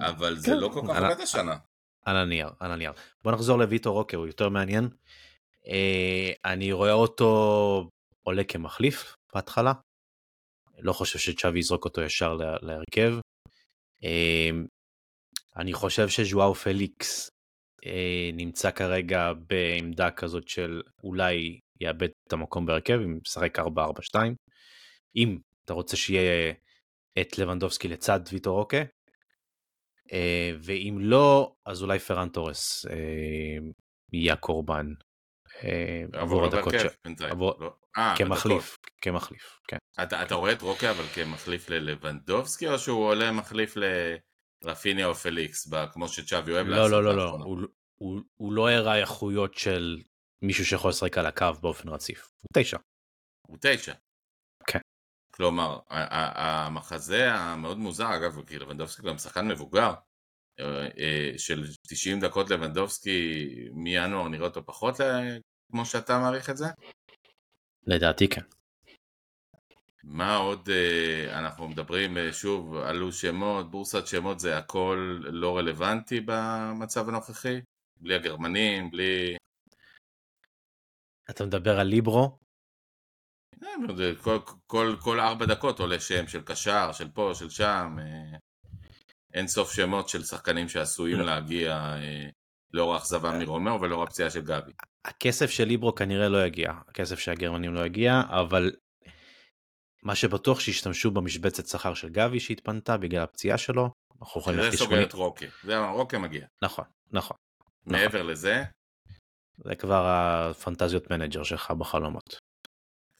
[0.00, 0.56] אבל זה כן.
[0.56, 1.56] לא כל כך עובד השנה.
[2.04, 2.92] על הנייר, על הנייר.
[3.24, 4.88] בוא נחזור לויטור רוקה, הוא יותר מעניין.
[5.66, 7.90] אה, אני רואה אותו
[8.22, 9.72] עולה כמחליף בהתחלה.
[10.82, 13.12] לא חושב שצ'אבי יזרוק אותו ישר לה- להרכב.
[14.04, 14.50] אה,
[15.56, 17.30] אני חושב שז'ואאו פליקס
[17.86, 23.62] אה, נמצא כרגע בעמדה כזאת של אולי יאבד את המקום בהרכב אם משחק 4-4-2.
[25.16, 26.52] אם אתה רוצה שיהיה
[27.20, 28.82] את לבנדובסקי לצד ויטור רוקה,
[30.12, 33.58] אה, ואם לא, אז אולי פרן תורס אה,
[34.12, 34.86] יהיה הקורבן
[36.12, 37.20] עבור עבור עוד הדקות, ש...
[37.30, 37.74] עבור- לא.
[37.96, 39.76] אה, כמחליף, כמחליף, כן.
[40.02, 43.74] אתה, אתה רואה את רוקה אבל כמחליף ללבנדובסקי או שהוא עולה מחליף
[44.64, 47.38] לרפיניה או פליקס, כמו שצ'אבי אוהב לא, לעשות לא, לא, לא?
[48.36, 50.02] הוא, לא הראה איכויות של
[50.42, 52.32] מישהו שיכול לשחק על הקו באופן רציף.
[52.40, 52.78] הוא תשע.
[53.48, 53.92] הוא תשע.
[54.66, 54.78] כן.
[55.34, 59.92] כלומר, המחזה המאוד מוזר, אגב, כי לבנדובסקי גם שחקן מבוגר,
[60.60, 65.00] אה, אה, של 90 דקות לבנדובסקי מינואר נראה אותו פחות
[65.70, 66.66] כמו שאתה מעריך את זה?
[67.86, 68.42] לדעתי כן.
[70.04, 76.20] מה עוד אה, אנחנו מדברים, אה, שוב, עלו שמות, בורסת שמות זה הכל לא רלוונטי
[76.24, 77.60] במצב הנוכחי?
[77.96, 79.36] בלי הגרמנים, בלי...
[81.30, 82.38] אתה מדבר על ליברו?
[83.62, 83.70] אה,
[84.22, 87.96] כל, כל, כל ארבע דקות עולה שם של קשר, של פה, של שם.
[89.34, 91.24] אין סוף שמות של שחקנים שעשויים לא.
[91.26, 91.96] להגיע
[92.72, 94.72] לאור האכזבה מרומאו ולאור הפציעה של גבי.
[95.04, 98.72] הכסף של ליברו כנראה לא יגיע, הכסף של הגרמנים לא יגיע, אבל
[100.02, 103.90] מה שבטוח שישתמשו במשבצת שכר של גבי שהתפנתה בגלל הפציעה שלו.
[104.20, 105.46] אנחנו יכולים זה ללכת סוגר לשמונים- את רוקי.
[105.64, 106.46] זה רוקי מגיע.
[106.62, 107.36] נכון, נכון.
[107.86, 108.64] מעבר לזה,
[109.64, 112.36] זה כבר ה fantasy manager שלך בחלומות.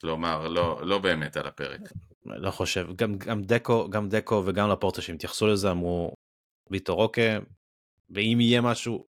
[0.01, 1.81] כלומר, לא, לא באמת על הפרק.
[2.27, 6.15] לא חושב, גם, גם דקו, גם דקו וגם לפורטה שהם התייחסו לזה אמרו
[6.71, 7.39] ויטור רוקה,
[8.11, 9.07] ואם יהיה משהו,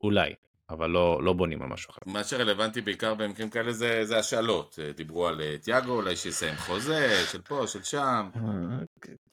[0.00, 0.34] אולי,
[0.70, 1.98] אבל לא, לא בונים על משהו אחר.
[2.06, 4.78] מה שרלוונטי בעיקר במקרים כאלה זה, זה השאלות.
[4.82, 8.30] אה, דיברו על אה, תיאגו, אולי שיסיים חוזה, של פה, של שם.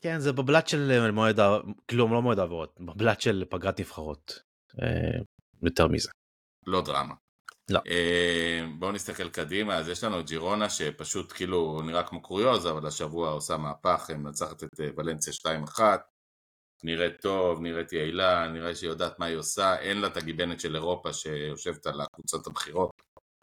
[0.02, 1.40] כן, זה בבלת של מועד,
[1.88, 4.40] כאילו לא מועד העברות, בבלת של פגרת נבחרות.
[4.82, 5.22] אה,
[5.64, 6.10] יותר מזה.
[6.68, 7.14] לא דרמה.
[7.70, 7.80] לא.
[7.88, 12.88] אה, בואו נסתכל קדימה, אז יש לנו את ג'ירונה שפשוט כאילו נראה כמו קוריוז, אבל
[12.88, 15.80] השבוע עושה מהפך, היא מנצחת את אה, ולנסיה 2-1,
[16.86, 20.76] נראית טוב, נראית יעילה, נראה שהיא יודעת מה היא עושה, אין לה את הגיבנת של
[20.76, 22.92] אירופה שיושבת על הקבוצות הבכירות,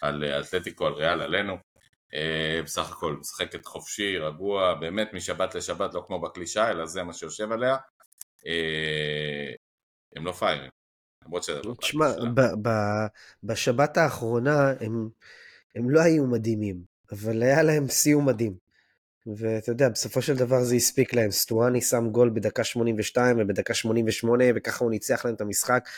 [0.03, 1.57] על אה, אתלטיקו, על ריאל, עלינו.
[2.15, 7.13] אה, בסך הכל משחקת חופשי, רגוע, באמת משבת לשבת, לא כמו בקלישה, אלא זה מה
[7.13, 7.77] שיושב עליה.
[8.47, 9.53] אה,
[10.17, 10.71] הם לא פיירים.
[11.25, 12.07] למרות שזה לא תשמע,
[13.43, 15.09] בשבת האחרונה הם,
[15.75, 16.83] הם לא היו מדהימים,
[17.13, 18.62] אבל היה להם סיום מדהים.
[19.27, 21.31] ואתה יודע, בסופו של דבר זה הספיק להם.
[21.31, 25.89] סטואני שם גול בדקה 82 ובדקה 88, וככה הוא ניצח להם את המשחק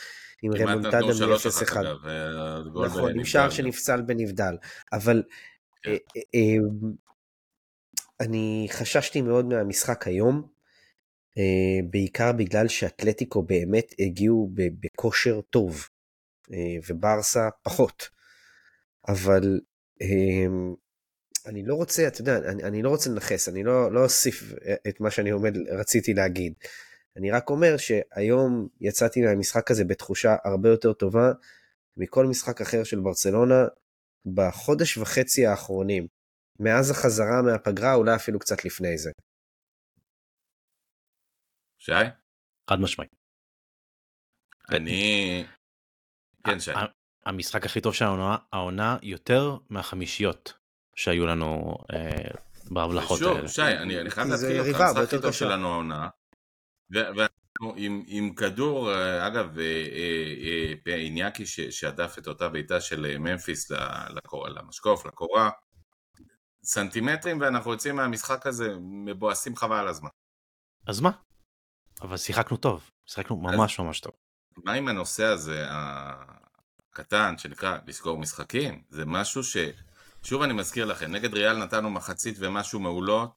[0.42, 1.80] עם רמונטדה נתנו שלוש אחת מ-0-1.
[1.80, 3.50] אגב, אה, נכון, עם שער.
[3.50, 4.56] שנפסל בנבדל.
[4.92, 5.22] אבל
[5.82, 5.90] כן.
[5.90, 5.96] אה,
[6.34, 6.56] אה,
[8.20, 10.54] אני חששתי מאוד מהמשחק היום,
[11.90, 15.88] בעיקר בגלל שאתלטיקו באמת הגיעו בכושר טוב,
[16.88, 18.08] וברסה פחות.
[19.08, 19.60] אבל
[21.46, 24.42] אני לא רוצה, אתה יודע, אני, אני לא רוצה לנכס, אני לא, לא אוסיף
[24.88, 26.54] את מה שאני עומד, רציתי להגיד.
[27.16, 31.32] אני רק אומר שהיום יצאתי מהמשחק הזה בתחושה הרבה יותר טובה
[31.96, 33.64] מכל משחק אחר של ברצלונה
[34.34, 36.06] בחודש וחצי האחרונים.
[36.60, 39.10] מאז החזרה מהפגרה, אולי אפילו קצת לפני זה.
[41.78, 41.92] שי?
[42.70, 43.10] חד משמעית.
[44.70, 45.44] אני...
[46.46, 46.70] כן, שי.
[47.26, 50.63] המשחק הכי טוב של העונה, העונה יותר מהחמישיות
[50.96, 52.10] שהיו לנו אה,
[52.70, 53.48] בהבלחות האלה.
[53.48, 55.30] שי, אני אני חייב להתחיל אותך, המשחק הכי טוב.
[55.32, 56.08] שלנו העונה.
[56.90, 62.80] ואנחנו עם- עם כדור, אה, אגב, אה, אה, אה, איניאקי ש- שהדף את אותה בעיטה
[62.80, 63.70] של אה, ממפיס
[64.10, 65.50] לקור- למשקוף, לקורה.
[66.64, 70.08] סנטימטרים ואנחנו יוצאים מהמשחק הזה מבואסים חבל על הזמן.
[70.86, 71.10] אז מה?
[72.02, 74.12] אבל שיחקנו טוב, שיחקנו ממש ממש טוב.
[74.64, 78.82] מה עם הנושא הזה הקטן שנקרא לסגור משחקים?
[78.88, 79.56] זה משהו ש...
[80.24, 83.30] שוב אני מזכיר לכם, נגד ריאל נתנו מחצית ומשהו מעולות,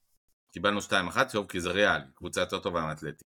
[0.52, 3.24] קיבלנו 2-1, טוב כי זה ריאל, קבוצה יותר טובה מאתלטי.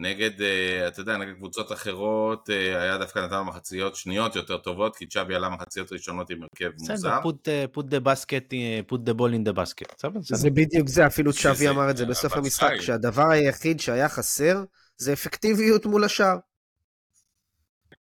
[0.00, 4.96] נגד, אה, אתה יודע, נגד קבוצות אחרות, אה, היה דווקא נתנו מחציות שניות יותר טובות,
[4.96, 7.20] כי צ'אבי עלה מחציות ראשונות עם הרכב בסדר, מוזר.
[7.22, 8.52] put, uh, put the basket,
[8.92, 9.94] put the ball in the basket.
[9.98, 10.38] בסדר, בסדר.
[10.38, 14.64] זה בדיוק זה, אפילו צ'אבי אמר את זה בסוף המשחק, שהדבר היחיד שהיה חסר
[14.96, 16.36] זה אפקטיביות מול השאר.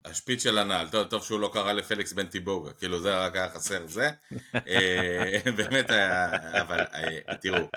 [0.05, 3.49] השפיץ של הנעל, טוב, טוב שהוא לא קרא לפליקס בן טיבוגה, כאילו זה רק היה
[3.49, 4.11] חסר זה.
[4.55, 6.27] אה, באמת היה,
[6.61, 7.69] אבל אה, תראו,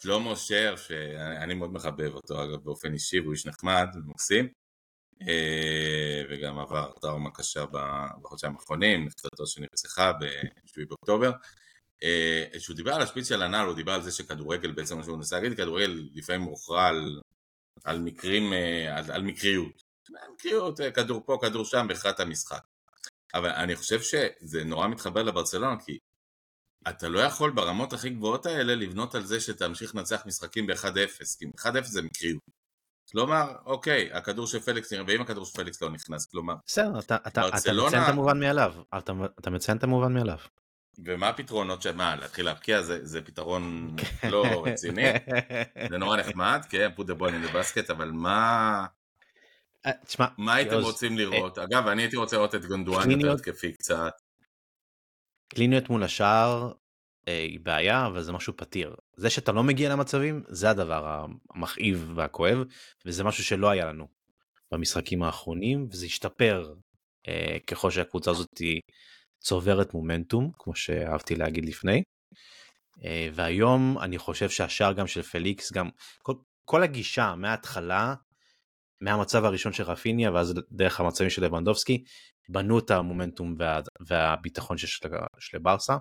[0.00, 4.48] שלמה שר, שאני מאוד מחבב אותו אגב באופן אישי, והוא איש נחמד ומקסים,
[5.28, 7.64] אה, וגם עבר טראומה קשה
[8.22, 11.32] בחודשיים האחרונים, נפטרתו שנרצחה ב-7 באוקטובר.
[12.58, 15.36] כשהוא דיבר על השפיץ של הנעל, הוא דיבר על זה שכדורגל בעצם, מה שהוא מנסה
[15.36, 17.20] להגיד, כדורגל לפעמים מוכרע על,
[17.84, 18.52] על מקרים,
[18.92, 19.87] על, על מקריות.
[20.34, 22.62] מקריות, כדור פה, כדור שם, בהכרעת המשחק.
[23.34, 25.98] אבל אני חושב שזה נורא מתחבר לברצלונה, כי
[26.88, 31.46] אתה לא יכול ברמות הכי גבוהות האלה לבנות על זה שתמשיך לנצח משחקים ב-1-0, כי
[31.58, 32.42] 1-0 זה מקריות.
[33.12, 36.54] כלומר, אוקיי, הכדור של פליקס נראה, ואם הכדור של פליקס לא נכנס, כלומר...
[36.66, 37.88] בסדר, אתה, אתה, ברצלונה...
[37.88, 40.38] אתה מציין את המובן מאליו, אתה, אתה מציין את המובן מאליו.
[41.04, 43.96] ומה הפתרונות של מה, להתחיל להבקיע זה, זה פתרון
[44.30, 45.02] לא רציני,
[45.90, 48.86] זה נורא נחמד, כן, put the ball in the basket, אבל מה...
[49.86, 51.58] אה, תשמע, מה הייתם רוצים לראות?
[51.58, 54.12] אגב, אני הייתי רוצה לראות את גונדואן יותר התקפי קצת.
[55.48, 56.72] קליניות מול השער
[57.28, 58.94] אה, היא בעיה, אבל זה משהו פתיר.
[59.16, 62.58] זה שאתה לא מגיע למצבים, זה הדבר המכאיב והכואב,
[63.06, 64.08] וזה משהו שלא היה לנו
[64.72, 66.74] במשחקים האחרונים, וזה השתפר
[67.28, 68.62] אה, ככל שהקבוצה הזאת
[69.40, 72.02] צוברת מומנטום, כמו שאהבתי להגיד לפני.
[73.04, 75.88] אה, והיום אני חושב שהשער גם של פליקס, גם
[76.22, 78.14] כל, כל הגישה מההתחלה,
[79.00, 82.04] מהמצב הראשון של רפיניה ואז דרך המצבים של לבנדובסקי,
[82.48, 85.96] בנו את המומנטום וה, והביטחון של, של ברסה.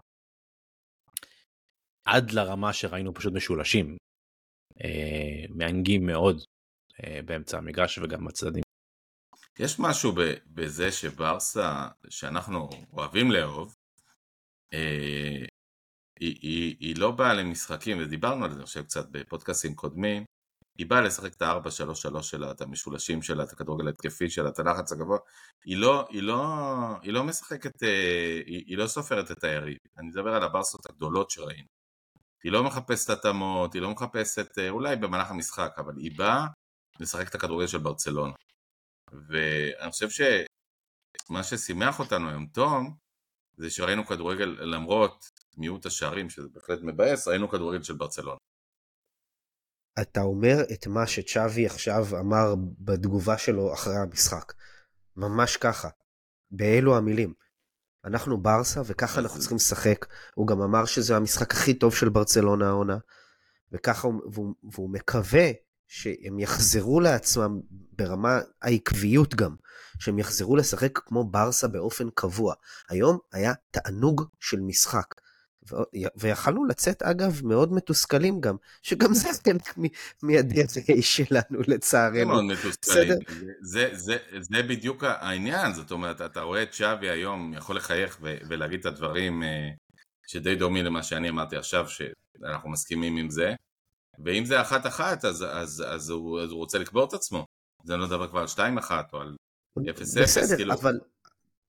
[2.05, 3.97] עד לרמה שראינו פשוט משולשים,
[4.83, 6.43] אה, מענגים מאוד
[7.03, 8.63] אה, באמצע המגרש וגם בצדדים.
[9.59, 10.11] יש משהו
[10.45, 13.75] בזה שברסה, שאנחנו אוהבים לאהוב,
[14.73, 15.45] אה,
[16.19, 20.23] היא, היא, היא לא באה למשחקים, ודיברנו על זה, חושב קצת בפודקאסים קודמים,
[20.77, 24.91] היא באה לשחק את ה-4-3-3 שלה, את המשולשים שלה, את הכדורגל התקפי שלה, את הלחץ
[24.91, 25.17] הגבוה,
[25.65, 26.45] היא לא, היא לא,
[27.01, 31.31] היא לא משחקת, אה, היא, היא לא סופרת את היריב, אני מדבר על הברסות הגדולות
[31.31, 31.67] שראינו.
[32.43, 36.45] היא לא מחפשת התאמות, היא לא מחפשת, אה, אולי במהלך המשחק, אבל היא באה
[36.99, 38.33] לשחק את הכדורגל של ברצלונה.
[39.29, 42.83] ואני חושב שמה ששימח אותנו היום טוב,
[43.57, 45.25] זה שראינו כדורגל, למרות
[45.57, 48.46] מיעוט השערים, שזה בהחלט מבאס, ראינו כדורגל של ברצלונה.
[50.01, 54.53] אתה אומר את מה שצ'אבי עכשיו אמר בתגובה שלו אחרי המשחק.
[55.15, 55.89] ממש ככה.
[56.51, 57.33] באלו המילים.
[58.05, 60.05] אנחנו ברסה וככה אנחנו צריכים לשחק.
[60.35, 62.97] הוא גם אמר שזה המשחק הכי טוב של ברצלונה העונה.
[63.71, 65.51] וככה, והוא, והוא מקווה
[65.87, 69.55] שהם יחזרו לעצמם ברמה העקביות גם,
[69.99, 72.53] שהם יחזרו לשחק כמו ברסה באופן קבוע.
[72.89, 75.15] היום היה תענוג של משחק.
[76.15, 79.77] ויכלנו לצאת אגב מאוד מתוסכלים גם, שגם זה חלק
[80.23, 82.25] מה-DNA שלנו לצערנו.
[82.25, 83.19] מאוד מתוסכלים,
[83.61, 88.79] זה, זה, זה בדיוק העניין, זאת אומרת, אתה רואה את שווי היום יכול לחייך ולהגיד
[88.79, 89.69] את הדברים אה,
[90.27, 93.53] שדי דומים למה שאני אמרתי עכשיו, שאנחנו מסכימים עם זה,
[94.25, 97.45] ואם זה אחת אחת אז, אז, אז, הוא, אז הוא רוצה לקבור את עצמו,
[97.83, 99.35] זה לא דבר כבר על שתיים אחת או על
[99.89, 100.99] אפס אפס, כאילו, אבל...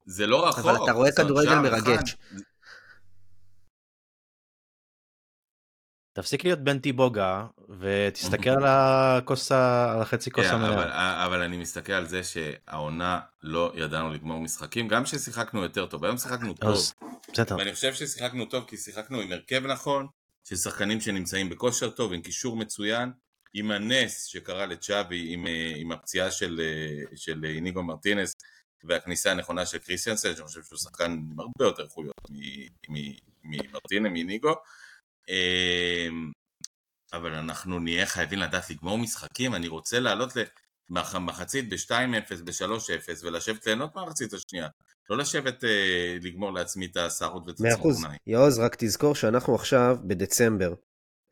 [0.07, 0.67] זה לא רחוק.
[0.67, 2.17] אבל אתה רואה כדורגל מרגש.
[2.17, 2.43] אחד,
[6.19, 7.47] תפסיק להיות בן טיבוגה
[7.79, 10.75] ותסתכל על הכוס, על החצי כוס yeah, המלאה.
[10.75, 10.91] אבל,
[11.25, 16.19] אבל אני מסתכל על זה שהעונה לא ידענו לגמור משחקים, גם כששיחקנו יותר טוב, היום
[16.19, 16.79] שיחקנו טוב.
[17.33, 17.57] בסדר.
[17.57, 20.07] ואני חושב ששיחקנו טוב כי שיחקנו עם הרכב נכון,
[20.45, 23.13] של שחקנים שנמצאים בכושר טוב, עם קישור מצוין,
[23.55, 28.35] עם הנס שקרה לצ'אבי, עם, אה, עם הפציעה של, אה, של איניגו מרטינס
[28.85, 32.15] והכניסה הנכונה של קריסטיאנסן, שאני חושב שהוא שחקן עם הרבה יותר איכויות
[33.45, 34.49] ממרטינס, מאיניגו.
[34.51, 34.55] אמ,
[37.13, 40.33] אבל אנחנו נהיה חייבים לדעת לגמור משחקים, אני רוצה לעלות
[40.91, 44.69] למחצית ב-2-0, ב-3-0 ולשבת ליהנות מהמחצית השנייה.
[45.11, 48.05] לא לשבת אה, לגמור לעצמי את השערות ואת מאה אחוז.
[48.27, 50.75] יעוז, רק תזכור שאנחנו עכשיו בדצמבר.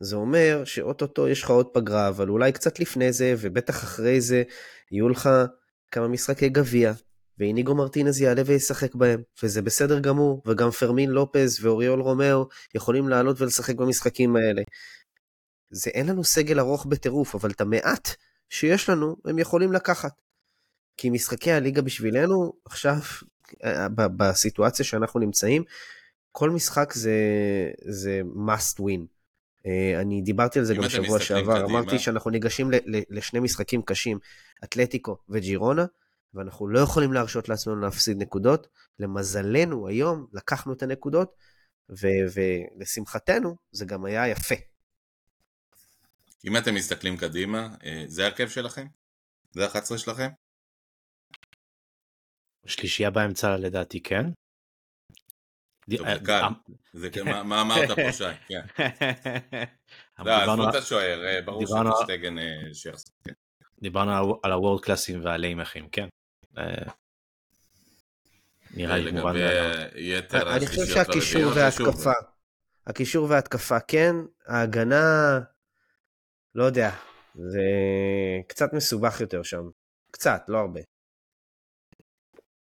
[0.00, 4.42] זה אומר שאו-טו-טו יש לך עוד פגרה, אבל אולי קצת לפני זה, ובטח אחרי זה,
[4.90, 5.30] יהיו לך
[5.90, 6.92] כמה משחקי גביע,
[7.38, 13.40] ואיניגו מרטינז יעלה וישחק בהם, וזה בסדר גמור, וגם פרמין לופז ואוריול רומאו יכולים לעלות
[13.40, 14.62] ולשחק במשחקים האלה.
[15.70, 18.08] זה אין לנו סגל ארוך בטירוף, אבל את המעט
[18.50, 20.12] שיש לנו, הם יכולים לקחת.
[20.96, 22.98] כי משחקי הליגה בשבילנו, עכשיו,
[23.96, 25.64] בסיטואציה שאנחנו נמצאים,
[26.32, 27.20] כל משחק זה,
[27.88, 29.00] זה must win.
[29.66, 31.68] אה, אני דיברתי על זה גם בשבוע שעבר, קדימה.
[31.70, 32.70] אמרתי שאנחנו ניגשים
[33.10, 34.18] לשני משחקים קשים,
[34.64, 35.84] אתלטיקו וג'ירונה,
[36.34, 38.66] ואנחנו לא יכולים להרשות לעצמנו להפסיד נקודות.
[38.98, 41.34] למזלנו היום לקחנו את הנקודות,
[41.90, 44.54] ו- ולשמחתנו זה גם היה יפה.
[46.44, 48.86] אם אתם מסתכלים קדימה, אה, זה ההרכב שלכם?
[49.52, 50.28] זה ה-11 שלכם?
[52.66, 54.24] שלישייה באמצע לדעתי כן.
[56.04, 56.12] אה.
[57.28, 58.24] אה, מה- אמרת פה שי?
[58.48, 58.60] כן.
[60.18, 61.62] לא, עזבו את השוער, ברור
[62.04, 62.34] שטגן
[62.72, 63.14] שיחזור.
[63.24, 63.32] כן.
[63.80, 66.08] דיברנו על- הוורד קלאסים והליימחים, כן.
[66.58, 66.92] אה,
[68.70, 69.34] נראה לי מובן.
[69.94, 72.12] יתר אני חושב שהקישור וההתקפה,
[72.86, 74.14] הקישור וההתקפה כן,
[74.46, 75.40] ההגנה,
[76.54, 76.90] לא יודע,
[77.34, 77.62] זה
[78.48, 79.62] קצת מסובך יותר שם.
[80.10, 80.80] קצת, לא הרבה.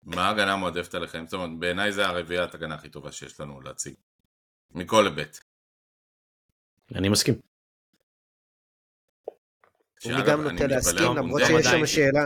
[0.03, 1.25] מה ההגנה המועדפת עליכם?
[1.25, 3.93] זאת אומרת, בעיניי זה הרביעיית הגנה הכי טובה שיש לנו להציג.
[4.71, 5.39] מכל היבט.
[6.95, 7.35] אני מסכים.
[10.05, 11.41] אני גם נוטה להסכים, למרות.
[11.47, 11.85] שיש שם.
[11.85, 12.23] שאלה.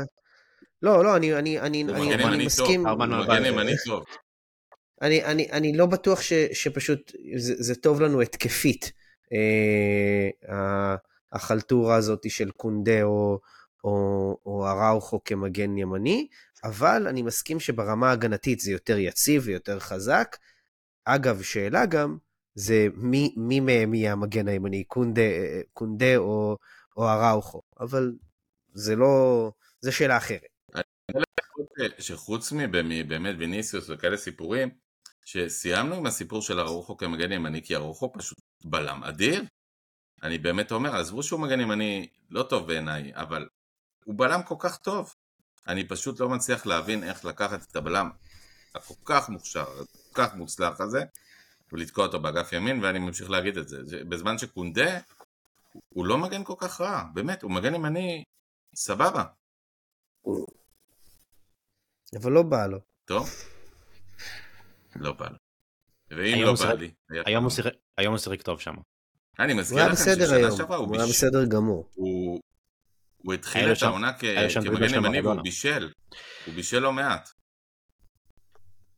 [0.83, 2.87] לא, לא, אני, אני, אני, אני, אני מסכים.
[5.01, 8.91] אני, אני, אני לא בטוח ש, שפשוט זה, זה טוב לנו התקפית,
[9.33, 10.95] אה,
[11.31, 13.39] החלטורה הזאת של קונדה או,
[13.83, 16.27] או, או אראוכו כמגן ימני,
[16.63, 20.37] אבל אני מסכים שברמה ההגנתית זה יותר יציב ויותר חזק.
[21.05, 22.17] אגב, שאלה גם,
[22.55, 26.57] זה מי, מי מהם יהיה המגן הימני, קונדה, אה, קונדה או,
[26.97, 28.11] או אראוכו, אבל
[28.73, 30.52] זה לא, זה שאלה אחרת.
[31.99, 34.69] שחוץ מבאמת ויניסיוס וכאלה סיפורים,
[35.25, 39.43] שסיימנו עם הסיפור של ארוחו כמגן ימני, כי ארוחו פשוט בלם אדיר.
[40.23, 43.47] אני באמת אומר, עזבו שהוא מגן ימני לא טוב בעיניי, אבל
[44.05, 45.13] הוא בלם כל כך טוב.
[45.67, 48.09] אני פשוט לא מצליח להבין איך לקחת את הבלם
[48.75, 51.03] הכל כך מוכשר, כל כך מוצלח הזה,
[51.71, 53.67] ולתקוע אותו באגף ימין, ואני ממשיך להגיד את.
[53.67, 54.99] זה- בזמן שקונדה,
[55.89, 58.23] הוא לא מגן כל כך רע, באמת, הוא מגן ימני
[58.75, 59.23] סבבה.
[62.21, 62.79] אבל לא בא לו.
[63.05, 63.29] טוב?
[64.95, 65.37] לא בא לי.
[66.17, 66.91] ואם לא בא לי,
[67.25, 67.51] היום הוא.
[67.51, 67.73] שיחק-
[68.41, 68.73] טוב שם.
[69.39, 71.05] אני מזכיר לכם ששנה שעברה הוא הוא היה.
[71.05, 71.89] בסדר גמור.
[73.17, 74.11] הוא התחיל לו את העונה
[74.55, 75.41] לו כמגן ימני והוא.
[75.41, 75.91] בישל.
[76.45, 77.29] הוא בישל לא מעט.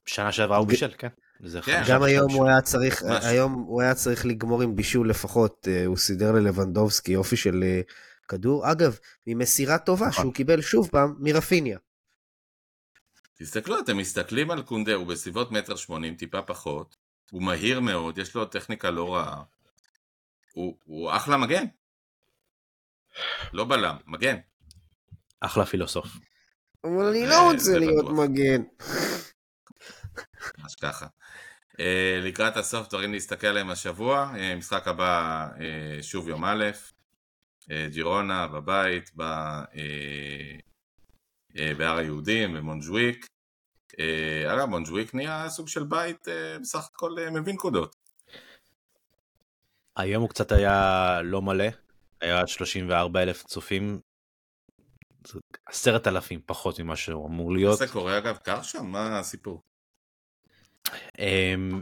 [0.05, 1.07] שנה שעברה הוא בישל, כן.
[1.43, 1.84] זה כן.
[1.89, 2.32] גם היום.
[2.32, 3.03] הוא היה צריך.
[3.24, 7.82] היום הוא היה צריך לגמור עם בישול לפחות, אה, הוא סידר ללבנדובסקי יופי של אה,
[8.28, 8.72] כדור.
[8.72, 8.97] אגב,
[9.28, 10.24] ממסירה טובה נכון.
[10.24, 11.78] שהוא קיבל שוב פעם מרפיניה.
[13.38, 16.96] תסתכלו, אתם מסתכלים על קונדה, הוא בסביבות מטר שמונים, טיפה פחות.
[17.32, 19.44] הוא מהיר מאוד, יש לו טכניקה לא רעה.
[20.54, 21.66] הוא הוא אחלה מגן.
[23.54, 24.38] לא בלם, מגן.
[25.40, 26.08] אחלה פילוסוף.
[26.84, 28.10] אבל אני אה, לא רוצה להיות.
[28.10, 28.62] מגן.
[30.58, 31.08] ממש ככה.
[31.72, 31.78] Uh,
[32.22, 36.66] לקראת הסוף דברים להסתכל עליהם השבוע, uh, משחק הבא uh, שוב יום א',
[37.92, 39.24] ג'ירונה בבית, ב,
[41.78, 43.28] בהר היהודים, במונג'וויק.
[43.91, 47.95] Uh, אגב, מונג'וויק נהיה סוג של בית uh, בסך הכל מביא נקודות.
[49.95, 51.66] היום הוא קצת היה לא מלא,
[52.22, 53.99] היה 34 אלף צופים.
[55.66, 57.78] עשרת אלפים פחות ממה שהוא אמור להיות.
[57.78, 58.86] זה קורה אגב, קר שם?
[58.86, 59.62] מה הסיפור?
[60.88, 60.91] Um,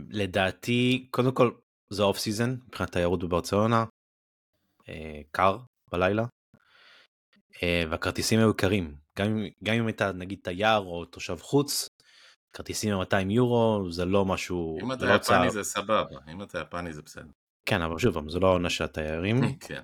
[0.10, 1.52] לדעתי, קודם כל
[1.90, 3.86] זה off season מבחינת תיירות בברצלונה.
[4.82, 4.86] אה,
[5.32, 5.58] קר
[5.92, 6.24] בלילה.
[7.52, 7.60] אה,
[7.90, 9.03] והכרטיסים היו יקרים.
[9.20, 11.90] גם, גם אם אתה נגיד תייר או תושב חוץ,
[12.54, 16.94] כרטיסים ב-200 יורו זה לא משהו, אם אתה לא יפני זה סבבה, אם אתה יפני
[16.94, 17.32] זה בסדר.
[17.66, 19.36] כן אבל שוב זה לא העונה של התיירים.
[19.68, 19.82] כן.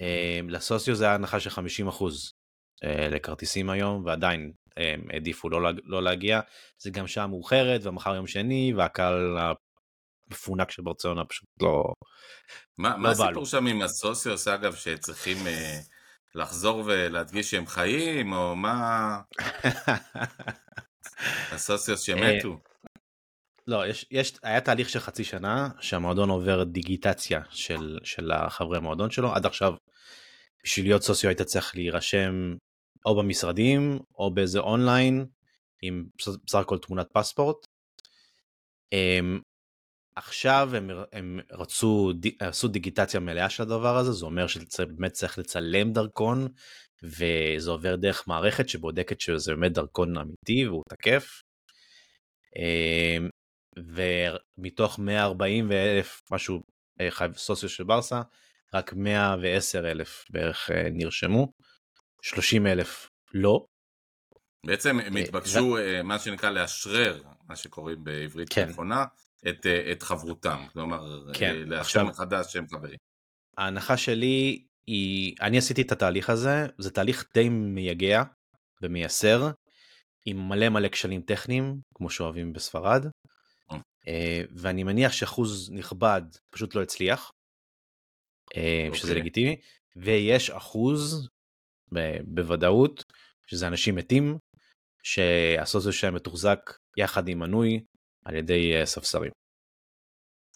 [0.00, 2.32] אה, לסוציו זה היה הנחה של 50 אחוז
[2.84, 6.40] לכרטיסים היום ועדיין הם העדיפו לא, לא להגיע
[6.78, 11.84] זה גם שעה מאוחרת ומחר יום שני והקהל המפונק של ברצלונה פשוט לא
[12.78, 13.46] מה, לא מה הסיפור.
[13.46, 15.50] שם עם הסוציוס אגב שצריכים uh,
[16.34, 19.20] לחזור ולהדגיש שהם חיים או מה
[21.52, 22.58] הסוציוס שמתו?
[23.66, 29.10] לא יש יש היה תהליך של חצי שנה שהמועדון עובר דיגיטציה של של החברי המועדון
[29.10, 29.74] שלו עד עכשיו.
[30.64, 32.54] בשביל להיות סוציו היית צריך להירשם
[33.06, 35.26] או במשרדים או באיזה אונליין
[35.82, 36.04] עם
[36.46, 37.56] בסך הכל תמונת פספורט.
[40.24, 45.92] עכשיו הם, הם רצו עשו דיגיטציה מלאה של הדבר הזה זה אומר שבאמת צריך לצלם
[45.92, 46.48] דרכון
[47.02, 51.42] וזה עובר דרך מערכת שבודקת שזה באמת דרכון אמיתי והוא תקף.
[54.58, 56.62] ומתוך 140 אלף משהו
[57.00, 58.22] אה, חייב סוציו של ברסה
[58.74, 61.52] רק 110 אלף בערך אה, נרשמו
[62.22, 63.66] 30 אלף לא
[64.66, 68.68] בעצם הם אה, התבקשו אה, מה שנקרא לאשרר מה שקוראים בעברית כן.
[68.68, 69.04] נכונה
[69.48, 72.98] את, אה, את חברותם כלומר כן, לאשר עכשיו- מחדש שהם חברים.
[73.56, 78.22] ההנחה שלי היא אני עשיתי את התהליך הזה זה תהליך די מייגע
[78.82, 79.50] ומייסר
[80.26, 83.06] עם מלא מלא כשלים טכניים כמו שאוהבים בספרד
[84.50, 87.30] ואני מניח שאחוז נכבד פשוט לא הצליח
[88.94, 89.14] שזה אוקיי.
[89.14, 89.56] לגיטימי
[89.96, 91.28] ויש אחוז
[92.24, 93.04] בוודאות
[93.46, 94.38] שזה אנשים מתים
[95.02, 96.58] שהסוציו שלהם מתוחזק
[96.96, 97.84] יחד עם מנוי
[98.24, 99.30] על ידי אה, ספסרים.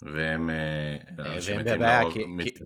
[0.02, 2.00] והם אה, והם אנשים מתים בבעיה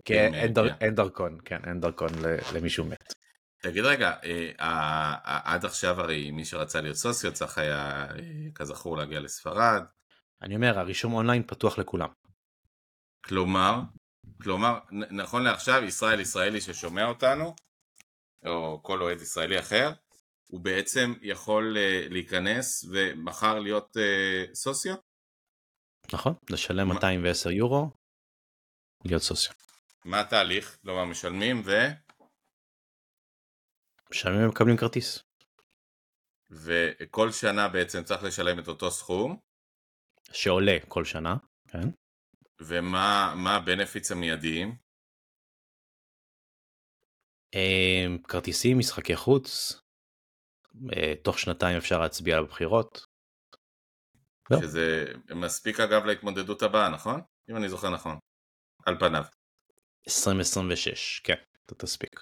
[0.05, 0.73] כי- אה, אין כן.
[0.81, 2.09] אין דרכון, כן, אין דרכון
[2.55, 3.13] למישהו מת.
[3.61, 8.15] תגיד רגע, אה, אה, אה, עד עכשיו הרי מי שרצה להיות סוציו צריך היה, אה,
[8.55, 9.83] כזכור, להגיע לספרד.
[10.41, 12.09] אני אומר, הרישום אונליין פתוח לכולם.
[13.25, 13.81] כלומר,
[14.43, 14.79] כלומר,
[15.11, 17.55] נכון לעכשיו, ישראל ישראלי ששומע אותנו,
[18.45, 19.91] או כל אוהד ישראלי אחר,
[20.51, 24.95] הוא בעצם יכול אה, להיכנס ומחר להיות אה, סוציו?
[26.13, 26.33] נכון?
[26.49, 27.91] לשלם מה- 210 יורו,
[29.05, 29.53] להיות סוציו.
[30.05, 30.77] מה התהליך?
[30.81, 31.71] כלומר, משלמים ו...
[34.11, 35.19] משלמים ומקבלים כרטיס.
[36.49, 39.39] וכל שנה בעצם צריך לשלם את אותו סכום,
[40.31, 41.35] שעולה כל שנה,
[41.67, 41.89] כן?
[42.61, 44.75] ומה מה הבנפיץ המיידיים?
[47.55, 49.73] אה, כרטיסים, משחקי חוץ,
[51.23, 53.05] תוך שנתיים אפשר להצביע על הבחירות.
[54.51, 54.57] לא.
[54.61, 55.05] שזה
[55.35, 57.21] מספיק אגב להתמודדות הבאה, נכון?
[57.49, 58.17] אם אני זוכר נכון.
[58.85, 59.23] על פניו.
[60.07, 62.21] 2026, כן, אתה תספיק.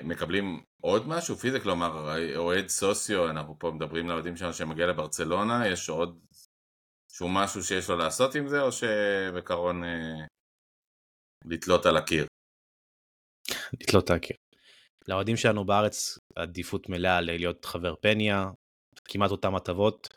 [0.00, 5.88] ומקבלים עוד משהו פיזי, כלומר אוהד סוציו, אנחנו פה מדברים לאוהדים שלנו שמגיע לברצלונה, יש
[5.88, 6.20] עוד
[7.08, 10.26] שהוא משהו שיש לו לעשות עם זה, או שבקרון אה,
[11.44, 12.26] לתלות על הקיר?
[13.80, 14.36] לתלות את הקיר.
[15.08, 18.50] לאוהדים שלנו בארץ עדיפות מלאה להיות חבר פניה,
[19.04, 20.08] כמעט אותם הטבות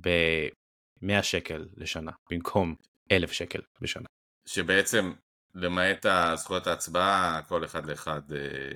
[0.00, 2.74] ב-100 שקל לשנה, במקום
[3.12, 4.06] 1,000 שקל בשנה.
[4.46, 5.12] שבעצם,
[5.54, 8.32] למעט זכויות ההצבעה, כל אחד לאחד.
[8.32, 8.70] אה,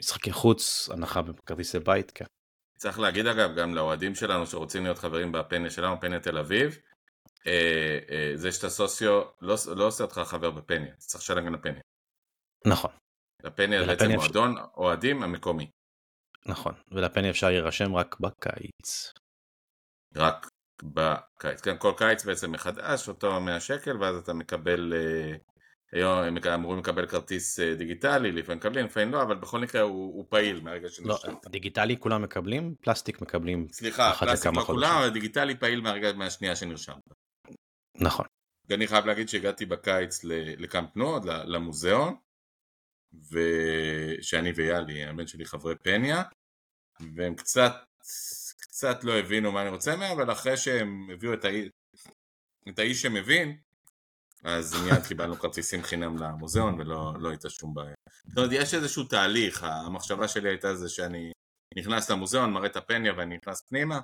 [0.00, 2.24] משחקי חוץ, הנחה בכרטיסי בית, כן.
[2.78, 6.78] צריך להגיד אגב, גם לאוהדים שלנו שרוצים להיות חברים בפניה שלנו, פניה תל אביב,
[7.46, 11.54] אה, אה, זה שאתה סוציו לא, לא עושה אותך חבר בפניה, אתה צריך לשלם גם
[11.54, 11.80] לפניה.
[12.66, 12.90] נכון,
[13.42, 15.70] לפניה זה בעצם אפשר- מועדון אוהדים המקומי.
[16.46, 16.74] נכון.
[16.90, 19.12] ולפני אפשר להירשם רק בקיץ.
[20.16, 20.48] רק
[20.82, 21.60] בקיץ.
[21.60, 25.36] כן, כל קיץ בעצם מחדש, אותו 100 שקל, ואז אתה מקבל, אה,
[25.92, 30.14] היום הם אמורים לקבל כרטיס אה, דיגיטלי, לפעמים מקבלים, לפעמים לא, אבל בכל מקרה הוא,
[30.14, 31.46] הוא פעיל מהרגע לא, שנרשמת.
[31.46, 33.66] דיגיטלי כולם מקבלים, פלסטיק מקבלים.
[33.72, 34.96] סליחה, פלסטיק לא כולם.
[34.98, 37.02] אבל דיגיטלי פעיל מהרגע, מהשנייה שנרשמת.
[38.00, 38.26] נכון.
[38.68, 42.16] ואני חייב להגיד שהגעתי בקיץ ל- לקאמפ נו, למוזיאון,
[43.30, 46.22] ושאני ויאלי, הבן שלי חברי פניה,
[47.14, 47.72] והם קצת,
[48.60, 51.68] קצת לא הבינו מה אני רוצה מהם, אבל אחרי שהם הביאו את, האי,
[52.68, 53.56] את האיש שמבין,
[54.44, 57.94] אז מיד קיבלנו כרטיסים חינם למוזיאון ולא לא הייתה שום בעיה.
[58.26, 61.32] זאת אומרת, יש איזשהו תהליך, המחשבה שלי הייתה זה שאני
[61.76, 64.00] נכנס למוזיאון, מראה את הפניה ואני נכנס פנימה,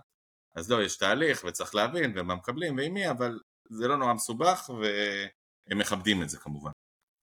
[0.56, 3.40] אז לא, יש תהליך וצריך להבין ומה מקבלים ועם מי, אבל
[3.70, 6.70] זה לא נורא מסובך והם מכבדים את זה כמובן.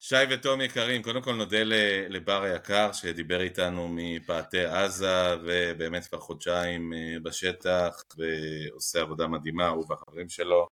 [0.04, 1.64] שי ותום יקרים, קודם כל נודה
[2.10, 9.86] לבר היקר שדיבר איתנו מפאתי עזה ובאמת כבר חודשיים אה, בשטח ועושה עבודה מדהימה, הוא
[9.90, 10.68] והחברים שלו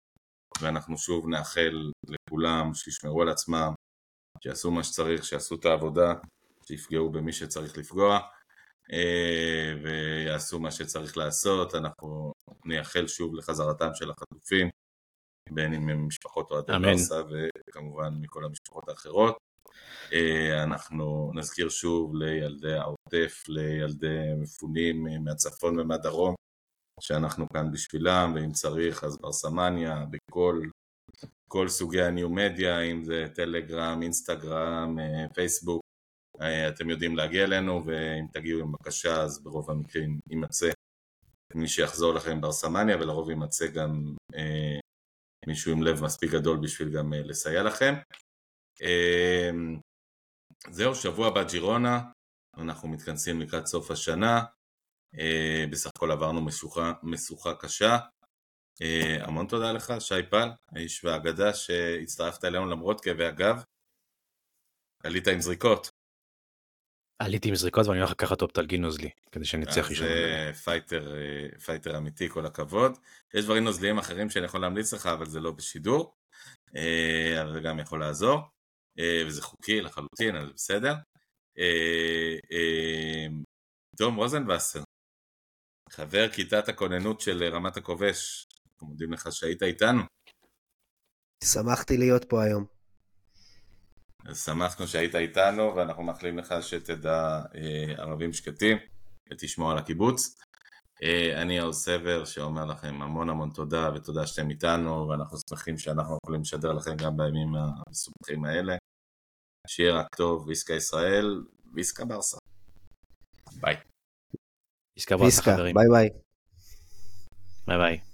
[0.61, 3.73] ואנחנו שוב נאחל לכולם שישמרו על עצמם,
[4.43, 6.13] שיעשו מה שצריך, שיעשו את העבודה,
[6.67, 8.19] שיפגעו במי שצריך לפגוע
[8.93, 12.33] אה, ויעשו מה שצריך לעשות, אנחנו
[12.65, 14.69] נייחל שוב לחזרתם של החטופים
[15.49, 16.71] בין אם הם משפחות אוהדי.
[16.81, 17.21] ברסה
[17.69, 19.37] וכמובן מכל המשפחות האחרות.
[20.13, 26.35] אה, אנחנו נזכיר שוב לילדי העוטף, לילדי מפונים אה, מהצפון ומהדרום,
[27.01, 30.61] שאנחנו כאן בשבילם, ואם צריך אז ברסמניה, בכל
[31.49, 35.81] כל סוגי הניו-מדיה, אם זה טלגרם, אינסטגרם, אה, פייסבוק,
[36.67, 40.69] אתם יודעים להגיע אלינו, ואם תגיעו עם בקשה אז ברוב המקרים יימצא
[41.55, 44.15] מי שיחזור לכם ברסמניה, ולרוב יימצא גם
[45.47, 47.93] מישהו עם לב מספיק גדול בשביל גם אה, לסייע לכם.
[48.81, 49.49] אה,
[50.69, 52.01] זהו, שבוע הבא ג'ירונה,
[52.57, 54.43] אנחנו מתכנסים לקראת סוף השנה,
[55.19, 57.97] אה, בסך הכל עברנו משוכה, משוכה קשה.
[58.81, 63.63] אה, המון תודה לך, שי פל, האיש והאגדה שהצטרפת אלינו למרות כאבי הגב.
[65.03, 65.96] עלית עם זריקות.
[67.19, 70.07] עליתי עם זריקות ואני הולך לקחת אופטלגין נוזלי, כדי שאני אצליח לישון.
[70.07, 72.97] אה, פייטר, אה, פייטר אמיתי, כל הכבוד.
[73.33, 76.15] יש דברים נוזליים אחרים שאני יכול להמליץ לך, אבל זה לא בשידור.
[76.75, 78.39] אה, אבל זה גם יכול לעזור.
[78.99, 80.95] אה, וזה חוקי לחלוטין, אז בסדר.
[83.97, 84.83] תום רוזנבסר,
[85.89, 90.01] חבר כיתת הכוננות של רמת הכובש, אנחנו מודים לך שהיית איתנו.
[91.43, 92.76] שמחתי להיות פה היום.
[94.27, 98.77] אז שמחנו שהיית איתנו, ואנחנו מאחלים לך שתדע אה, ערבים שקטים
[99.31, 100.37] ותשמור על הקיבוץ.
[101.03, 106.17] אה, אני יעוז סבר שאומר לכם המון המון תודה, ותודה שאתם איתנו, ואנחנו שמחים שאנחנו
[106.23, 108.75] יכולים לשדר לכם גם בימים המסובכים האלה.
[109.67, 112.37] שיהיה רק טוב, visca ישראל, visca ברסה.
[113.61, 113.75] ביי.
[115.55, 115.75] חברים.
[115.75, 116.09] ביי ביי.
[117.67, 117.99] ביי ביי.